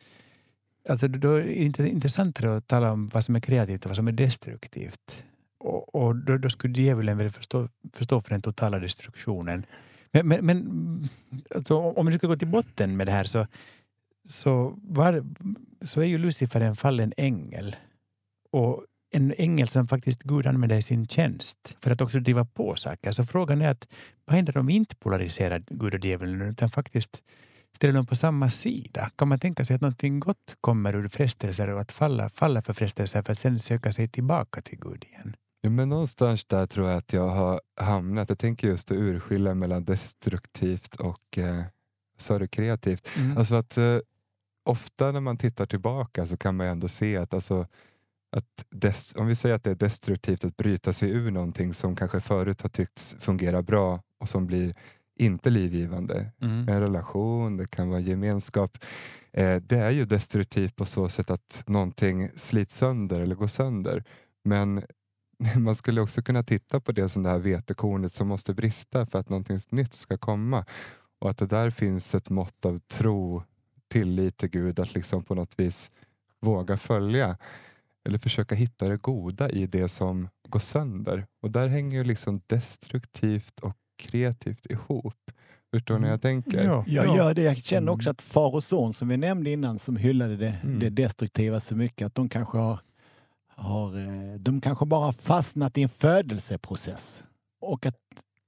[0.90, 4.08] alltså, då är det intressantare att tala om vad som är kreativt och vad som
[4.08, 5.26] är destruktivt.
[5.64, 9.66] Och, och då, då skulle djävulen väl förstå, förstå för den totala destruktionen.
[10.12, 11.10] Men, men, men
[11.56, 13.48] alltså, om vi ska gå till botten med det här så,
[14.28, 15.24] så, var,
[15.82, 17.76] så är ju Lucifer en fallen ängel.
[18.52, 22.76] Och en ängel som faktiskt Gud använder i sin tjänst för att också driva på
[22.76, 23.12] saker.
[23.12, 23.88] Så frågan är att
[24.26, 27.24] vad händer om vi inte polariserar Gud och djävulen utan faktiskt
[27.76, 29.12] ställer dem på samma sida?
[29.16, 32.74] Kan man tänka sig att någonting gott kommer ur frestelser och att falla, falla för
[32.74, 35.36] frestelser för att sen söka sig tillbaka till Gud igen?
[35.64, 38.30] Ja, men någonstans där tror jag att jag har hamnat.
[38.30, 41.64] Jag tänker just att urskilja mellan destruktivt och eh,
[42.40, 43.10] du kreativt.
[43.38, 43.98] Alltså att eh,
[44.66, 47.68] ofta när man tittar tillbaka så kan man ändå se att, alltså,
[48.32, 51.96] att des, om vi säger att det är destruktivt att bryta sig ur någonting som
[51.96, 54.74] kanske förut har tyckts fungera bra och som blir
[55.16, 56.32] inte livgivande.
[56.42, 56.70] Mm.
[56.70, 58.78] En relation, det kan vara gemenskap.
[59.32, 64.04] Eh, det är ju destruktivt på så sätt att någonting slits sönder eller går sönder.
[64.44, 64.82] Men
[65.58, 69.20] man skulle också kunna titta på det som det här vetekornet som måste brista för
[69.20, 70.66] att någonting nytt ska komma.
[71.20, 73.44] Och att det där finns ett mått av tro,
[73.88, 75.92] tillit till Gud att liksom på något vis
[76.42, 77.38] våga följa
[78.08, 81.26] eller försöka hitta det goda i det som går sönder.
[81.42, 85.16] Och där hänger ju liksom destruktivt och kreativt ihop.
[85.74, 86.64] Förstår ni jag tänker?
[86.66, 87.42] Ja, Jag gör det.
[87.44, 87.94] Jag känner Mm.
[87.94, 90.80] också att far och son som vi nämnde innan som hyllade det, Mm.
[90.80, 92.80] det destruktiva så mycket att de kanske har,
[93.56, 97.24] har eh, de kanske bara har fastnat i en födelseprocess.
[97.62, 97.98] Och att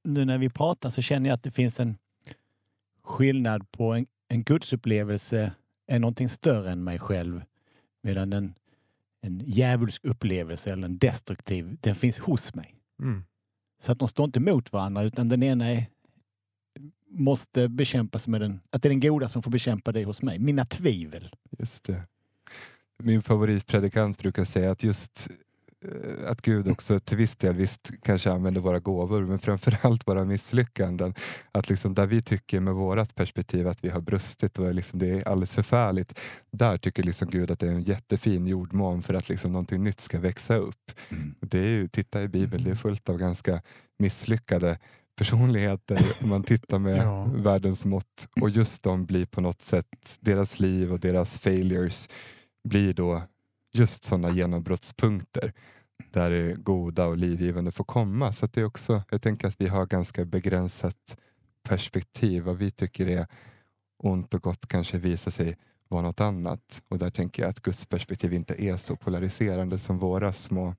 [0.04, 1.98] nu när vi pratar så känner jag att det finns en
[3.04, 5.52] skillnad på en, en gudsupplevelse
[5.88, 7.42] är någonting större än mig själv
[8.04, 8.54] medan en,
[9.22, 12.76] en djävulsk upplevelse eller en destruktiv, den finns hos mig.
[13.02, 13.24] Mm.
[13.82, 15.86] Så att de står inte mot varandra utan den ena är,
[17.10, 20.40] måste bekämpas med den, att det är den goda som får bekämpa dig hos mig.
[20.40, 21.30] Mina tvivel.
[21.60, 22.08] Just det.
[23.04, 25.28] Min favoritpredikant brukar säga att just
[25.86, 30.26] eh, att Gud också till viss del visst kanske använder våra gåvor men framförallt våra
[30.26, 31.14] misslyckanden.
[31.52, 35.08] Att liksom där vi tycker med vårat perspektiv att vi har brustit och liksom det
[35.10, 36.20] är alldeles förfärligt.
[36.52, 40.00] Där tycker liksom Gud att det är en jättefin jordmån för att liksom någonting nytt
[40.00, 40.92] ska växa upp.
[41.42, 43.62] Det är ju, titta i Bibeln, det är fullt av ganska
[44.00, 44.78] misslyckade
[45.18, 47.24] personligheter om man tittar med Ja.
[47.24, 52.10] världens mått och just de blir på något sätt, deras liv och deras failures
[52.66, 53.22] blir då
[53.74, 55.54] just sådana genombrottspunkter
[56.12, 58.34] där det goda och livgivande får komma.
[58.34, 61.18] Så att det är också, jag tänker att vi har ganska begränsat
[61.64, 62.44] perspektiv.
[62.44, 63.28] Vad vi tycker är
[63.98, 65.58] ont och gott kanske visar sig
[65.90, 66.82] vara något annat.
[66.90, 70.76] Och där tänker jag att Guds perspektiv inte är så polariserande som våra små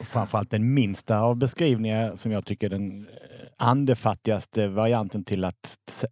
[0.00, 3.06] Och framförallt den minsta av beskrivningar som jag tycker är den eh,
[3.56, 6.06] andefattigaste varianten till att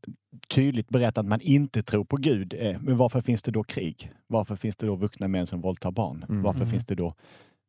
[0.49, 2.55] tydligt berätta att man inte tror på Gud.
[2.55, 4.13] är, Men varför finns det då krig?
[4.27, 6.25] Varför finns det då vuxna män som våldtar barn?
[6.29, 6.43] Mm.
[6.43, 6.71] Varför Mm.
[6.71, 7.15] finns det då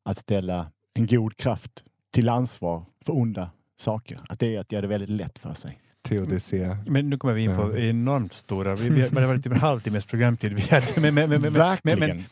[0.05, 4.19] att ställa en god kraft till ansvar för onda saker?
[4.29, 5.79] Att det är att göra det väldigt lätt för sig.
[6.01, 6.77] teodicea.
[6.87, 7.77] Men nu kommer vi in på Ja.
[7.77, 8.75] enormt stora...
[8.75, 10.85] Vi, vi, det var typ en halvtimmes programtid vi hade.
[10.95, 11.99] Men, men, men, men, men, Verkligen.
[11.99, 12.23] men-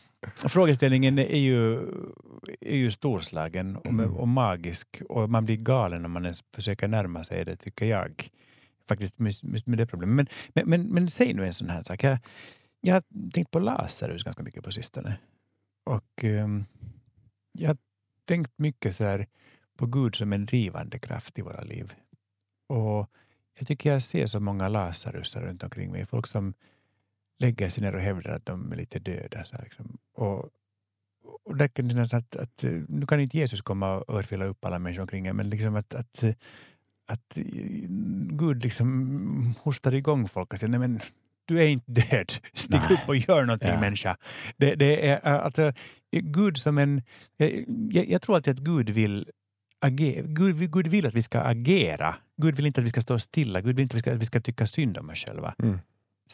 [0.48, 1.74] frågeställningen är ju,
[2.60, 4.14] är ju storslagen och, Mm.
[4.16, 8.28] och magisk och man blir galen om man ens försöker närma sig det, tycker jag.
[8.88, 9.32] Faktiskt med,
[9.66, 10.14] med det problemet.
[10.14, 12.04] Men, men, men, men säg nu en sån här sak.
[12.04, 12.18] Jag,
[12.80, 15.18] jag har tänkt på Lazarus ganska mycket på sistone.
[15.84, 16.64] Och ehm,
[17.52, 17.76] jag har
[18.24, 19.26] tänkt mycket så här
[19.76, 21.94] på Gud som en drivande kraft i våra liv.
[22.68, 23.10] Och
[23.58, 26.06] jag tycker jag ser så många Lazarusar runt omkring mig.
[26.06, 26.54] Folk som
[27.38, 29.44] lägger sig ner och hävdar att de är lite döda.
[29.44, 29.98] Så här liksom.
[30.14, 30.50] och,
[31.44, 34.64] och där kan det att, att, att nu kan inte Jesus komma och örfila upp
[34.64, 36.24] alla människor omkring en, men liksom att, att,
[37.08, 37.42] att eh,
[38.30, 41.00] Gud liksom hostar igång folk och säger nej men
[41.48, 42.32] du är inte död.
[42.54, 42.92] Stig Nej.
[42.92, 43.80] upp och gör någonting Ja.
[43.80, 44.16] människa.
[44.56, 45.72] Det, det är eh, alltså,
[46.12, 47.02] Gud som en...
[47.36, 49.28] Jag, jag, jag tror alltid att Gud vill
[49.80, 50.22] agera.
[50.26, 52.14] Gud, Gud vill att vi ska agera.
[52.42, 53.60] Gud vill inte att vi ska stå stilla.
[53.60, 55.54] Gud vill inte att vi ska, att vi ska tycka synd om oss själva.
[55.62, 55.78] Mm.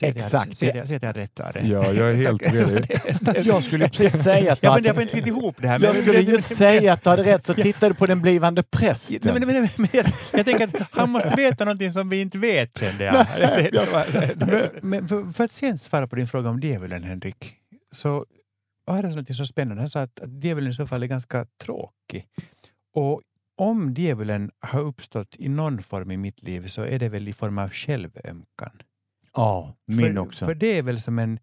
[0.00, 0.56] Jag- Exakt.
[0.58, 1.60] Säg att jag- säg att jag har rätt där.
[1.64, 3.42] Ja, jag är helt med dig.
[3.46, 4.62] Jag skulle precis säga att...
[4.62, 5.80] Jag funderar på att inte ihop det här.
[5.80, 9.18] jag skulle just säga att du hade rätt, så tittar du på den blivande prästen.
[9.22, 12.20] Nej, men, men, men, men, jag, jag tänker att han måste veta någonting som vi
[12.20, 13.26] inte vet, kände jag.
[14.36, 17.54] men, men för, för att sen svara på din fråga om djävulen, Henrik,
[17.92, 18.24] så
[18.86, 19.82] var det något så spännande.
[19.82, 22.24] Han sa att, att djävulen i så fall är ganska tråkig.
[22.96, 23.20] Och
[23.56, 27.32] om djävulen har uppstått i någon form i mitt liv så är det väl i
[27.32, 28.70] form av självömkan.
[29.34, 30.46] Ja, min för, också.
[30.46, 31.38] För det är väl som en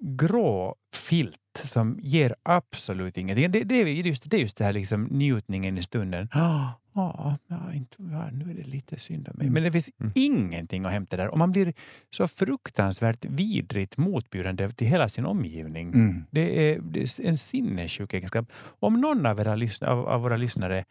[0.00, 3.50] grå filt som ger absolut ingenting.
[3.50, 6.28] Det, det, är just, det är just det här liksom njutningen i stunden.
[6.32, 9.50] Ja, ja, ja, inte, ja, nu är det lite synd om mig.
[9.50, 10.12] Men det finns Mm.
[10.14, 11.28] ingenting att hämta där.
[11.28, 11.72] Och man blir
[12.10, 15.88] så fruktansvärt vidrigt motbjudande till hela sin omgivning.
[15.94, 16.24] Mm.
[16.30, 18.52] Det, är, det är en sinnessjuk egenskap.
[18.80, 19.52] Om någon av, era,
[19.90, 20.84] av, av våra lyssnare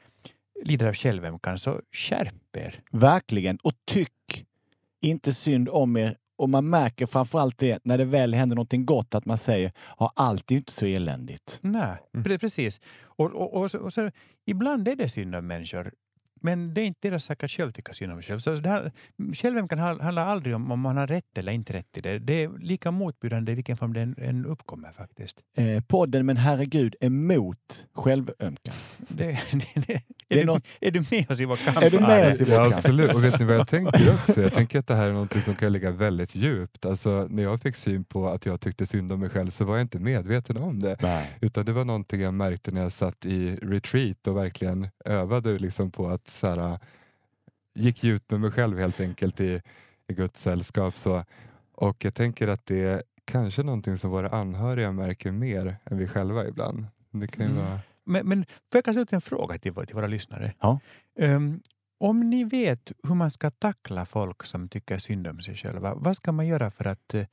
[0.66, 2.80] lider av självömkan så skärp er.
[2.92, 3.58] Verkligen.
[3.58, 4.46] Och tyck
[5.02, 6.18] inte synd om er.
[6.38, 10.12] Och man märker framförallt det när det väl händer någonting gott att man säger ja,
[10.16, 11.60] allt är inte så eländigt.
[11.62, 12.26] Nej, Mm.
[12.26, 12.80] pre- precis.
[13.04, 14.12] Och, och, och, så, och så,
[14.46, 15.92] ibland är det synd om människor.
[16.42, 18.40] Men det är inte deras sak att själv tycka synd om sig själv.
[18.40, 18.92] Så det här,
[19.34, 22.20] självömkan handlar handlar aldrig om om man har rätt eller inte rätt i det.
[22.20, 25.40] Det är lika motbjudande i vilken form det än, uppkommer faktiskt.
[25.58, 28.74] Eh, podden Men herregud är mot självömkan.
[29.10, 29.40] Det, är,
[30.28, 31.78] Det är du, något- är du med oss i vår kamp?
[31.84, 32.76] Är du med oss i vår Ja, kamp?
[32.76, 33.14] absolut.
[33.14, 34.42] Och vet ni vad jag tänker också?
[34.42, 36.86] Jag tänker att det här är något som kan ligga väldigt djupt.
[36.86, 39.76] Alltså, när jag fick syn på att jag tyckte synd om mig själv så var
[39.76, 40.98] jag inte medveten om det.
[41.02, 41.38] Nej.
[41.42, 45.92] Utan det var någonting jag märkte när jag satt i retreat och verkligen övade liksom
[45.92, 46.80] på att så här,
[47.76, 49.62] gick ut med mig själv helt enkelt i,
[50.08, 50.98] i Guds sällskap.
[50.98, 51.24] Så,
[51.76, 56.08] och jag tänker att det är kanske någonting som våra anhöriga märker mer än vi
[56.08, 56.86] själva ibland.
[57.12, 57.66] Det kan ju Mm.
[57.66, 57.80] vara...
[58.08, 60.54] Men, men får jag kasta ut en fråga till, till våra lyssnare?
[60.60, 60.80] Ja.
[61.20, 61.62] Ehm,
[61.98, 66.18] om ni vet hur man ska tackla folk som tycker synd om sig själva, vad
[66.18, 67.26] ska man göra för att eh,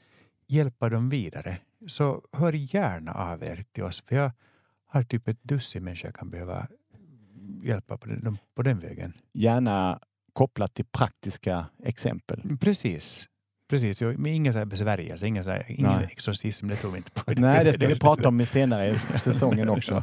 [0.48, 1.59] hjälpa dem vidare?
[1.87, 4.31] Så hör gärna av er till oss, för jag
[4.87, 6.66] har typ ett dussin människor jag kan behöva
[7.62, 9.12] hjälpa på den, på den vägen.
[9.35, 9.98] Gärna
[10.33, 12.42] kopplat till praktiska exempel.
[12.61, 13.29] Precis.
[13.72, 16.09] Precis, och med ingen så här besvärjelse, ingen, så här, ingen Nej.
[16.12, 17.33] exorcism, det tror vi inte på.
[17.37, 20.03] Nej, det ska vi prata om senare i säsongen också.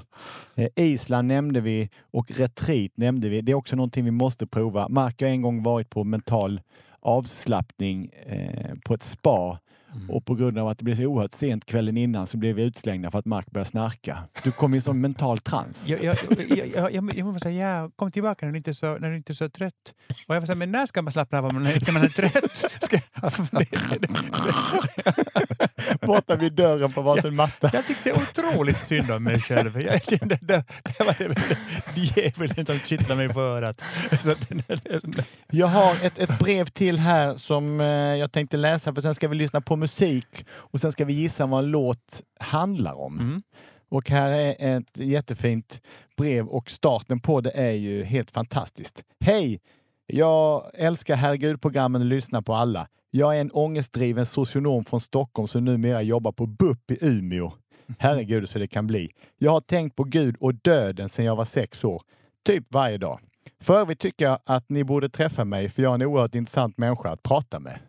[0.55, 3.41] Eh, Island nämnde vi och retreat nämnde vi.
[3.41, 4.89] Det är också någonting vi måste prova.
[4.89, 6.61] Mark har en gång varit på mental
[6.99, 9.59] avslappning eh, på ett spa
[9.95, 10.09] Mm.
[10.09, 12.63] och på grund av att det blev så oerhört sent kvällen innan så blev vi
[12.63, 14.23] utslängda för att Mark började snarka.
[14.43, 15.87] Du kom i som mental trans.
[15.87, 16.17] Jag, jag,
[16.49, 17.13] jag, jag,
[17.45, 19.73] jag, ja, kom tillbaka när du inte är så, när du inte är så trött.
[20.27, 22.65] Och jag var så men när ska man slappna av när man är trött?
[26.01, 27.69] Borta vid dörren på varsin matta.
[27.73, 29.81] jag tyckte otroligt synd om mig själv.
[29.81, 31.35] Jag kände det, det var
[31.95, 33.81] djävulen som kittlade mig på örat.
[35.51, 39.27] Jag har ett, ett brev till här som eh, jag tänkte läsa för sen ska
[39.27, 43.19] vi lyssna på musik och sen ska vi gissa vad en låt handlar om.
[43.19, 43.41] mm.
[43.91, 45.81] Och här är ett jättefint
[46.17, 49.03] brev och starten på det är ju helt fantastiskt.
[49.19, 49.59] Hej!
[50.07, 52.87] Jag älskar Herregud-programmen och lyssnar på alla.
[53.11, 57.51] Jag är en ångestdriven socionom från Stockholm som numera jobbar på BUP i Umeå.
[57.99, 59.09] Herregud så det kan bli.
[59.37, 62.01] Jag har tänkt på Gud och döden sedan jag var sex år.
[62.45, 63.19] Typ varje dag.
[63.61, 66.77] För övrigt tycker jag att ni borde träffa mig för jag är en oerhört intressant
[66.77, 67.79] människa att prata med.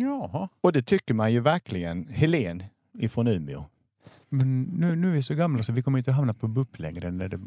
[0.00, 2.06] Ja, Och det tycker man ju verkligen.
[2.06, 2.62] Helen
[2.98, 3.64] ifrån Umeå.
[4.28, 7.10] men nu, nu är vi så gamla så vi kommer inte hamna på BUP längre.
[7.10, 7.40] När det,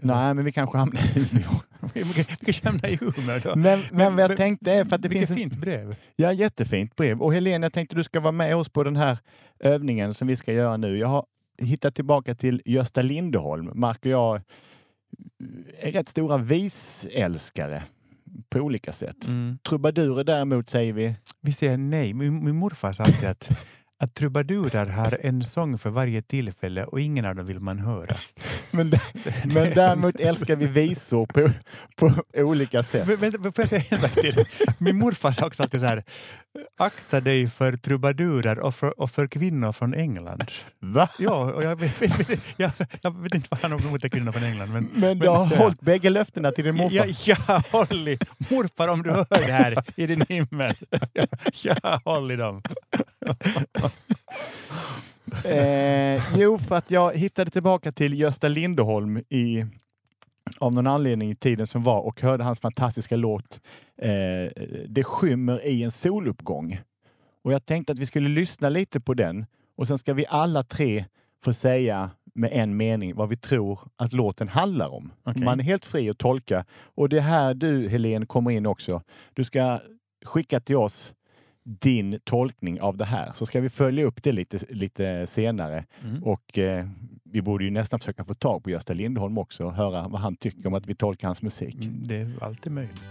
[0.00, 1.50] Nej, men vi kanske hamnar i Umeå.
[1.94, 3.56] vi kan- vi kan hamna i Umeå då.
[3.56, 5.30] Men, men vad jag tänkte är för att det finns...
[5.30, 5.96] En, fint brev.
[6.16, 7.22] ja, jättefint brev.
[7.22, 9.18] Och Helene, jag tänkte du ska vara med oss på den här
[9.60, 10.98] övningen som vi ska göra nu.
[10.98, 11.24] Jag har
[11.58, 13.70] hittat tillbaka till Gösta Lindeholm.
[13.74, 14.42] Mark och jag
[15.80, 17.82] är rätt stora visälskare
[18.50, 19.26] på olika sätt.
[19.26, 19.58] Mm.
[19.68, 21.16] Trubadurer däremot säger vi.
[21.40, 22.14] Vi säger nej.
[22.14, 23.66] Min, min morfar sa alltid att,
[23.98, 28.16] att trubadurer har en sång för varje tillfälle och ingen av dem vill man höra.
[28.74, 28.92] Men,
[29.44, 31.50] men däremot älskar vi visor på,
[31.96, 33.06] på olika sätt.
[33.06, 34.44] Men, men, får jag säga en sak till?
[34.78, 36.04] Min morfar sa också alltid så här,
[36.78, 40.44] akta dig för trubadurer och för, och för kvinnor från England.
[40.80, 41.08] Va?
[41.18, 42.02] Ja, och jag, vet,
[42.56, 42.70] jag,
[43.02, 44.72] jag vet inte vad han har emot kvinnor från England.
[44.72, 47.16] Men, Men du har men- hållit bägge löftena till din morfar.
[47.24, 50.74] jag har hållit, morfar om du hör det här i din himmel,
[51.12, 51.28] jag,
[51.62, 52.62] jag har hållit dem.
[55.44, 59.64] Eh, jo, för att jag hittade tillbaka till Gösta Linderholm i,
[60.58, 63.60] av någon anledning i tiden som var och hörde hans fantastiska låt
[63.98, 64.10] eh,
[64.88, 66.80] Det skymmer i en soluppgång.
[67.44, 70.62] Och jag tänkte att vi skulle lyssna lite på den och sen ska vi alla
[70.62, 71.04] tre
[71.44, 75.12] få säga med en mening vad vi tror att låten handlar om.
[75.24, 75.44] Okej.
[75.44, 76.64] Man är helt fri att tolka.
[76.94, 79.02] Och det är här du, Helene, kommer in också.
[79.34, 79.80] Du ska
[80.24, 81.14] skicka till oss
[81.64, 85.84] din tolkning av det här, så ska vi följa upp det lite, lite senare.
[86.04, 86.22] Mm.
[86.22, 86.86] Och eh,
[87.24, 90.36] vi borde ju nästan försöka få tag på Gösta Lindholm också och höra vad han
[90.36, 91.84] tycker om att vi tolkar hans musik.
[91.84, 93.02] Mm, Det är alltid möjligt.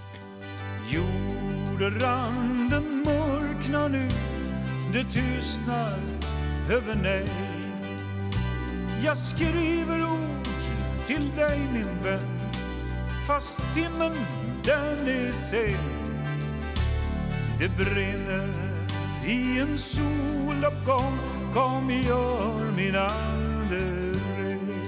[1.79, 4.07] Jordranden mörknar nu,
[4.93, 5.97] det tystnar
[6.71, 7.27] över nej.
[9.05, 10.47] Jag skriver ord
[11.07, 12.39] till dig min vän,
[13.27, 14.15] fast timmen
[14.63, 16.12] den är sen.
[17.59, 18.47] Det brinner
[19.27, 21.17] i en soluppgång,
[21.53, 23.79] kom gör min ande
[24.37, 24.79] ren.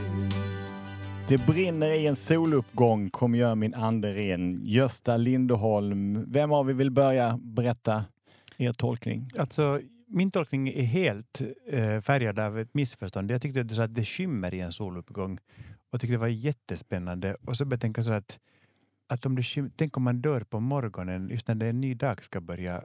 [1.27, 4.61] Det brinner i en soluppgång, kom gör min ande ren.
[4.65, 8.05] Gösta Linderholm, vem av er vill börja berätta
[8.57, 9.29] er tolkning?
[9.39, 13.31] Alltså, min tolkning är helt eh, färgad av ett missförstånd.
[13.31, 15.37] Jag tyckte att du sa att det skymmer i en soluppgång
[15.91, 17.35] och tyckte det var jättespännande.
[17.47, 18.39] Och så började jag tänka så att,
[19.07, 21.81] att om det skym- tänk om man dör på morgonen just när det är en
[21.81, 22.81] ny dag ska börja.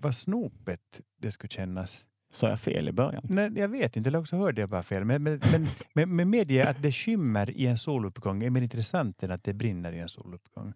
[0.00, 2.04] Vad snopet det skulle kännas.
[2.32, 3.22] Sa jag fel i början?
[3.28, 5.04] Nej, jag vet inte, eller också hörde jag bara fel.
[5.04, 9.22] Men, men, men, men, men medge att det skymmer i en soluppgång är mer intressant
[9.22, 10.72] än att det brinner i en soluppgång.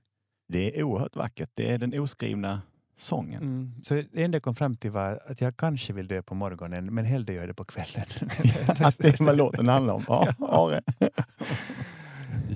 [0.49, 1.51] Det är oerhört vackert.
[1.55, 2.63] Det är den oskrivna
[2.97, 3.43] sången.
[3.43, 3.73] Mm.
[3.83, 6.95] Så det enda jag kom fram till var att jag kanske vill dö på morgonen
[6.95, 8.07] men hellre gör jag det på kvällen.
[8.87, 10.05] Att det är vad låten handlar om.
[10.09, 10.83] Ja, Are.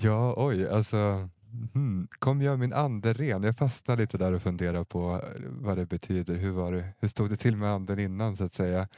[0.03, 1.29] Ja, oj, alltså.
[1.75, 2.09] Hmm.
[2.19, 3.43] Kom gör min ande ren.
[3.43, 6.37] Jag fastnade lite där och funderade på vad det betyder.
[6.37, 6.89] Hur, var det?
[6.99, 8.89] Hur stod det till med anden innan så att säga?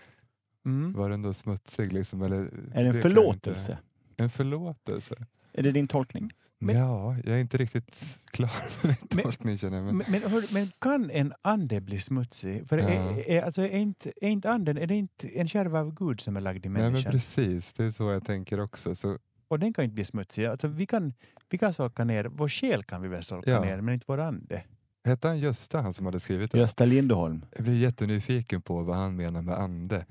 [0.67, 0.93] Mm.
[0.93, 1.93] Var den då smutsig?
[1.93, 3.73] Liksom, eller, Är det en jag förlåtelse?
[3.73, 4.23] Inte.
[4.23, 5.15] En förlåtelse?
[5.53, 6.31] Är det din tolkning?
[6.61, 8.51] Men- ja, jag är inte riktigt klar
[8.87, 9.87] med min Men- tolkning känner jag.
[9.87, 12.69] Men, Men, hör, men kan en ande bli smutsig?
[12.69, 12.89] För Ja.
[12.89, 16.21] är, är, alltså, är, inte, är inte anden är det inte en kärva av Gud
[16.21, 17.13] som är lagd i nej, men människan?
[17.13, 18.95] precis, det är så jag tänker också.
[18.95, 19.19] Så,
[19.49, 20.45] och den kan inte bli smutsig.
[20.47, 21.13] Alltså, vi, kan,
[21.51, 23.61] vi kan solka ner, vår själ kan vi väl solka Ja.
[23.61, 24.63] ner, men inte vår ande.
[25.05, 26.59] hette han Gösta, han som hade skrivit det?
[26.59, 27.45] Gösta Linderholm.
[27.57, 30.07] Jag blir jättenyfiken på vad han menar med ande.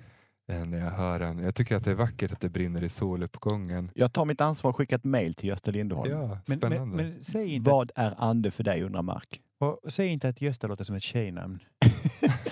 [0.52, 1.40] eh, När jag hör han.
[1.40, 3.92] Jag tycker att det är vackert att det brinner i soluppgången.
[3.96, 6.12] Jag tar mitt ansvar och skickar ett mejl till Gösta Linderholm.
[6.12, 6.96] Ja, Men, spännande.
[6.96, 9.42] men, men säg, inte Vad är ande för dig, undrar Mark.
[9.60, 11.60] och säg inte att Gösta låter som ett tjejnamn.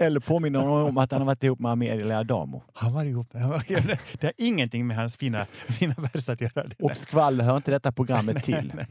[0.00, 2.62] Eller påminner honom om att han har varit ihop med Amelia Adamo.
[2.74, 6.66] Han var ihop var, Det har ingenting med hans fina, fina vers att göra.
[6.78, 8.72] Och skvaller hör inte detta programmet till.
[8.74, 8.86] Nej.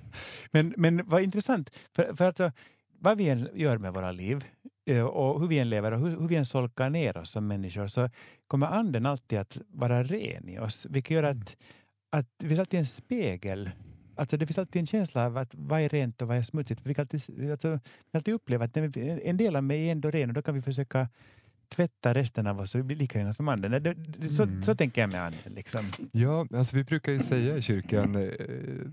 [0.52, 1.70] Men, men vad intressant.
[1.96, 2.56] För, för att,
[3.00, 4.46] vad vi än gör med våra liv
[4.90, 7.48] eh, och hur vi än lever och hur, hur vi än solkar ner oss som
[7.48, 8.10] människor så
[8.48, 10.88] kommer anden alltid att vara ren i oss.
[10.90, 11.58] Vilket gör att,
[12.12, 13.70] att det finns alltid en spegel.
[14.20, 16.82] Alltså det finns alltid en känsla av att vad är rent och vad är smutsigt.
[16.84, 17.80] Vi kan alltid, alltså,
[18.14, 20.62] alltid uppleva att vi, en del av mig är ändå ren och då kan vi
[20.62, 21.10] försöka
[21.76, 23.72] tvätta resten av oss så vi blir lika rena som anden.
[23.72, 24.64] Det, det, så, Mm.
[24.64, 25.54] så tänker jag med anden.
[25.56, 25.86] Liksom.
[26.12, 28.32] Ja, alltså vi brukar ju säga i kyrkan eh,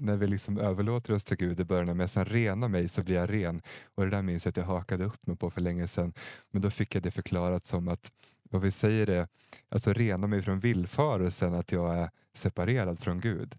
[0.01, 3.15] när vi liksom överlåter oss till Gud i början, med sen rena mig så blir
[3.17, 3.63] jag ren.
[3.95, 6.13] Och det där minns jag att jag hakade upp mig på för länge sedan.
[6.51, 8.13] Men då fick jag det förklarat som att
[8.51, 9.27] vad vi säger är,
[9.69, 13.55] alltså rena mig från villfarelsen att jag är separerad från Gud.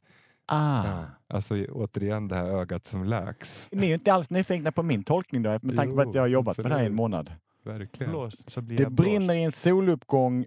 [0.48, 0.86] Ah.
[0.88, 1.06] Ja.
[1.30, 3.68] Alltså återigen det här ögat som läks.
[3.72, 6.22] Ni är ju inte alls nyfikna på min tolkning då, med tanke på att jag
[6.22, 7.32] har jobbat med det här i en månad.
[7.64, 8.12] Verkligen.
[8.12, 8.96] Blås så blir Det blåst.
[8.98, 10.46] brinner i en soluppgång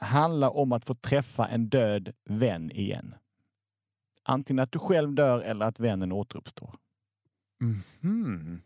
[0.00, 3.14] handlar om att få träffa en död vän igen.
[4.24, 6.74] Antingen att du själv dör eller att vännen återuppstår.
[7.60, 8.60] Mhm.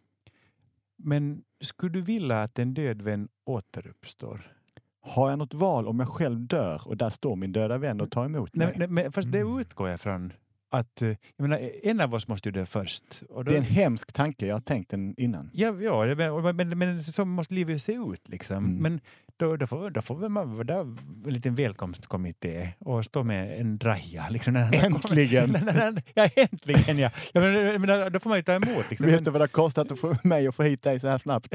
[0.98, 4.52] Men skulle du vilja att en död vän återuppstår?
[5.00, 8.10] Har jag något val om jag själv dör och där står min döda vän och
[8.10, 8.66] tar emot mig?
[8.66, 9.58] Nej, nej, men fast det Mm.
[9.58, 10.32] utgår jag från
[10.76, 13.22] att eh, jag menar, en av oss måste ju dö först.
[13.28, 15.50] Då, Det är en hemsk tanke, jag har tänkt den innan.
[15.52, 18.28] Ja, ja men, men, men så måste livet se ut.
[18.28, 18.56] Liksom.
[18.56, 18.76] Mm.
[18.82, 19.00] Men
[19.36, 24.28] då, då, får, då får man vara en liten välkomstkommitté och stå med en draja.
[24.30, 25.46] Liksom, när Äntligen!
[25.46, 25.60] kommer.
[25.64, 27.10] När- när- när- ja, äntligen ja.
[27.32, 28.90] ja men, men, då får man ju ta emot.
[28.90, 29.10] Liksom.
[29.10, 31.18] Vet du vad det har kostat att få mig att få hit dig så här
[31.18, 31.54] snabbt?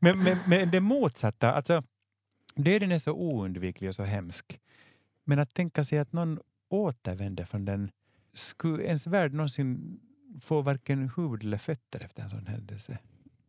[0.00, 1.82] men, men, men det motsatta, alltså,
[2.54, 4.58] döden är så oundviklig och så hemsk.
[5.24, 6.38] Men att tänka sig att någon
[6.70, 7.90] återvänder från den,
[8.34, 10.00] skulle ens värld någonsin
[10.42, 12.98] få varken huvud eller fötter efter en sån händelse?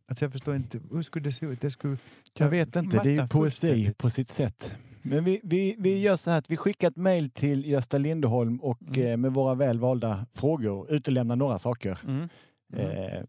[0.08, 1.60] Alltså jag förstår inte, hur skulle det se ut?
[1.60, 1.96] Det skulle,
[2.38, 4.74] Jag vet inte, det är ju poesi på sitt sätt.
[5.02, 8.60] Men vi, vi, vi gör så här att vi skickar ett mejl till Gösta Linderholm
[8.60, 9.06] och Mm.
[9.10, 11.98] eh, med våra välvalda frågor utelämnar några saker.
[12.06, 12.28] Mm.
[12.76, 13.22] Eh,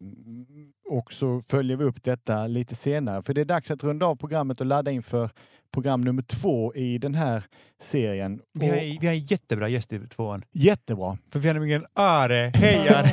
[0.89, 3.23] och så följer vi upp detta lite senare.
[3.23, 5.29] För det är dags att runda av programmet och ladda inför
[5.72, 7.43] program nummer två i den här
[7.82, 8.41] serien.
[8.53, 10.43] Vi, har, vi har en jättebra gäst i tvåan.
[10.51, 11.17] jättebra!
[11.32, 12.51] För vi har nämligen Are.
[12.55, 13.09] Hej Are!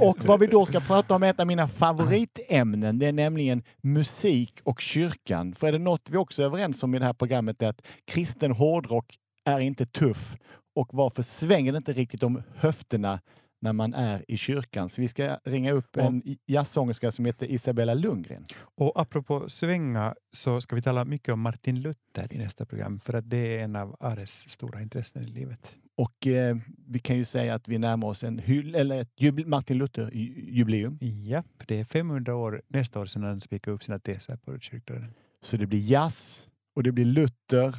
[0.08, 2.98] Och vad vi då ska prata om är ett av mina favoritämnen.
[2.98, 5.54] Det är nämligen musik och kyrkan.
[5.54, 7.82] För är det något vi också är överens om i det här programmet är att
[8.04, 10.36] kristen hårdrock är inte tuff.
[10.76, 13.20] Och varför svänger det inte riktigt om höfterna
[13.66, 14.88] när man är i kyrkan?
[14.88, 18.44] Så vi ska ringa upp en jazzsångerska som heter Isabella Lundgren.
[18.56, 23.14] Och apropå svänga så ska vi tala mycket om Martin Luther i nästa program för
[23.14, 25.74] att det är en av Ares stora intressen i livet.
[25.96, 26.56] Och eh,
[26.86, 30.98] vi kan ju säga att vi närmar oss en hyll, eller ett Martin Luther-jubileum.
[31.00, 35.14] Japp, det är 500 år nästa år sedan han spikade upp sina teser på kyrkdörren.
[35.42, 37.78] Så det blir jazz och det blir Luther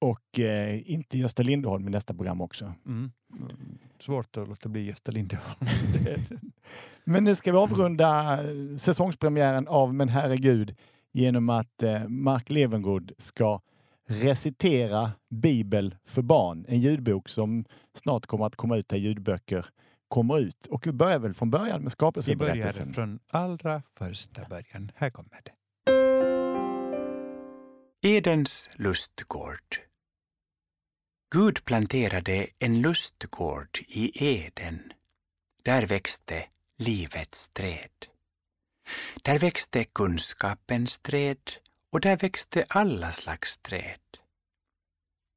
[0.00, 2.74] och eh, inte Gösta Lindholm i nästa program också.
[2.86, 3.10] Mm.
[3.98, 5.42] Svårt att låta bli Gösta Lindholm.
[7.04, 10.74] Men nu ska vi avrunda eh, säsongspremiären av Men herregud
[11.12, 13.60] genom att eh, Mark Levengood ska
[14.08, 16.64] recitera Bibel för barn.
[16.68, 17.64] En ljudbok som
[17.94, 19.66] snart kommer att komma ut där ljudböcker
[20.08, 20.66] kommer ut.
[20.66, 22.94] Och vi börjar väl från början med Vi börjar skapelseberättelsen.
[22.94, 24.92] från allra första början.
[24.94, 25.52] Här kommer det.
[28.08, 29.85] Edens lustgård.
[31.36, 34.92] Gud planterade en lustgård i Eden.
[35.62, 36.46] Där växte
[36.78, 38.06] livets träd.
[39.22, 41.50] Där växte kunskapens träd
[41.92, 44.00] och där växte alla slags träd.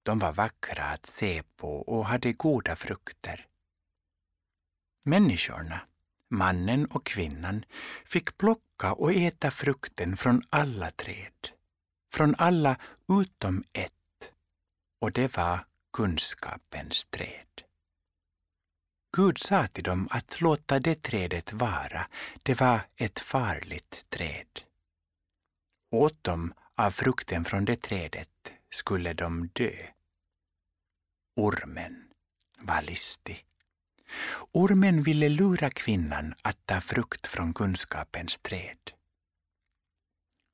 [0.03, 3.47] De var vackra att se på och hade goda frukter.
[5.03, 5.81] Människorna,
[6.29, 7.65] mannen och kvinnan,
[8.05, 11.49] fick plocka och äta frukten från alla träd
[12.13, 12.77] från alla
[13.21, 14.33] utom ett,
[15.01, 17.61] och det var kunskapens träd.
[19.17, 22.07] Gud sa till dem att låta det trädet vara,
[22.43, 24.61] det var ett farligt träd.
[25.91, 29.71] Åt de av frukten från det trädet skulle de dö.
[31.35, 32.09] Ormen
[32.59, 33.45] var listig.
[34.51, 38.91] Ormen ville lura kvinnan att ta frukt från kunskapens träd.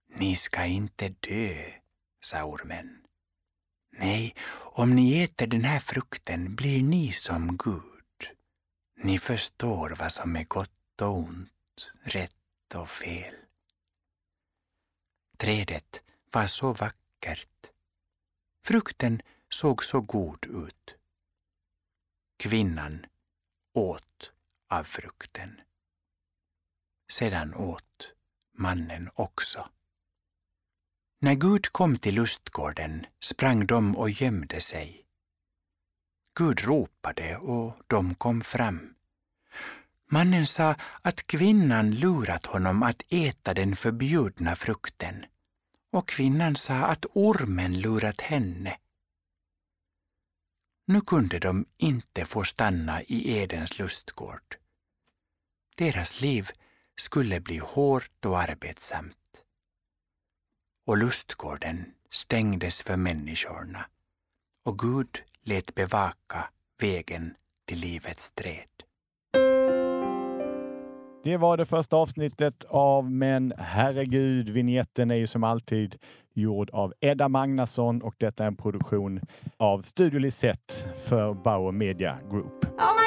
[0.08, 1.72] Ni ska inte dö,
[2.22, 3.05] sa ormen.
[3.98, 8.30] Nej, om ni äter den här frukten blir ni som Gud.
[8.98, 13.36] Ni förstår vad som är gott och ont, rätt och fel.
[15.38, 17.72] Trädet var så vackert.
[18.64, 20.96] Frukten såg så god ut.
[22.38, 23.06] Kvinnan
[23.74, 24.34] åt
[24.70, 25.62] av frukten.
[27.12, 28.14] Sedan åt
[28.54, 29.70] mannen också.
[31.20, 35.06] När Gud kom till lustgården sprang de och gömde sig.
[36.38, 38.94] Gud ropade och de kom fram.
[40.12, 45.26] Mannen sa att kvinnan lurat honom att äta den förbjudna frukten
[45.92, 48.78] och kvinnan sa att ormen lurat henne.
[50.88, 54.56] Nu kunde de inte få stanna i Edens lustgård.
[55.76, 56.50] Deras liv
[56.96, 59.25] skulle bli hårt och arbetsamt
[60.86, 63.86] och lustgården stängdes för människorna
[64.64, 66.50] och Gud lät bevaka
[66.82, 67.34] vägen
[67.68, 68.68] till livets träd.
[71.24, 75.96] Det var det första avsnittet av Men herregud, vignetten är ju som alltid
[76.34, 79.22] gjord av Edda Magnusson och detta är en produktion
[79.58, 80.74] av Studio Lisette
[81.08, 82.66] för Bauer Media Group.
[82.78, 83.05] Ja,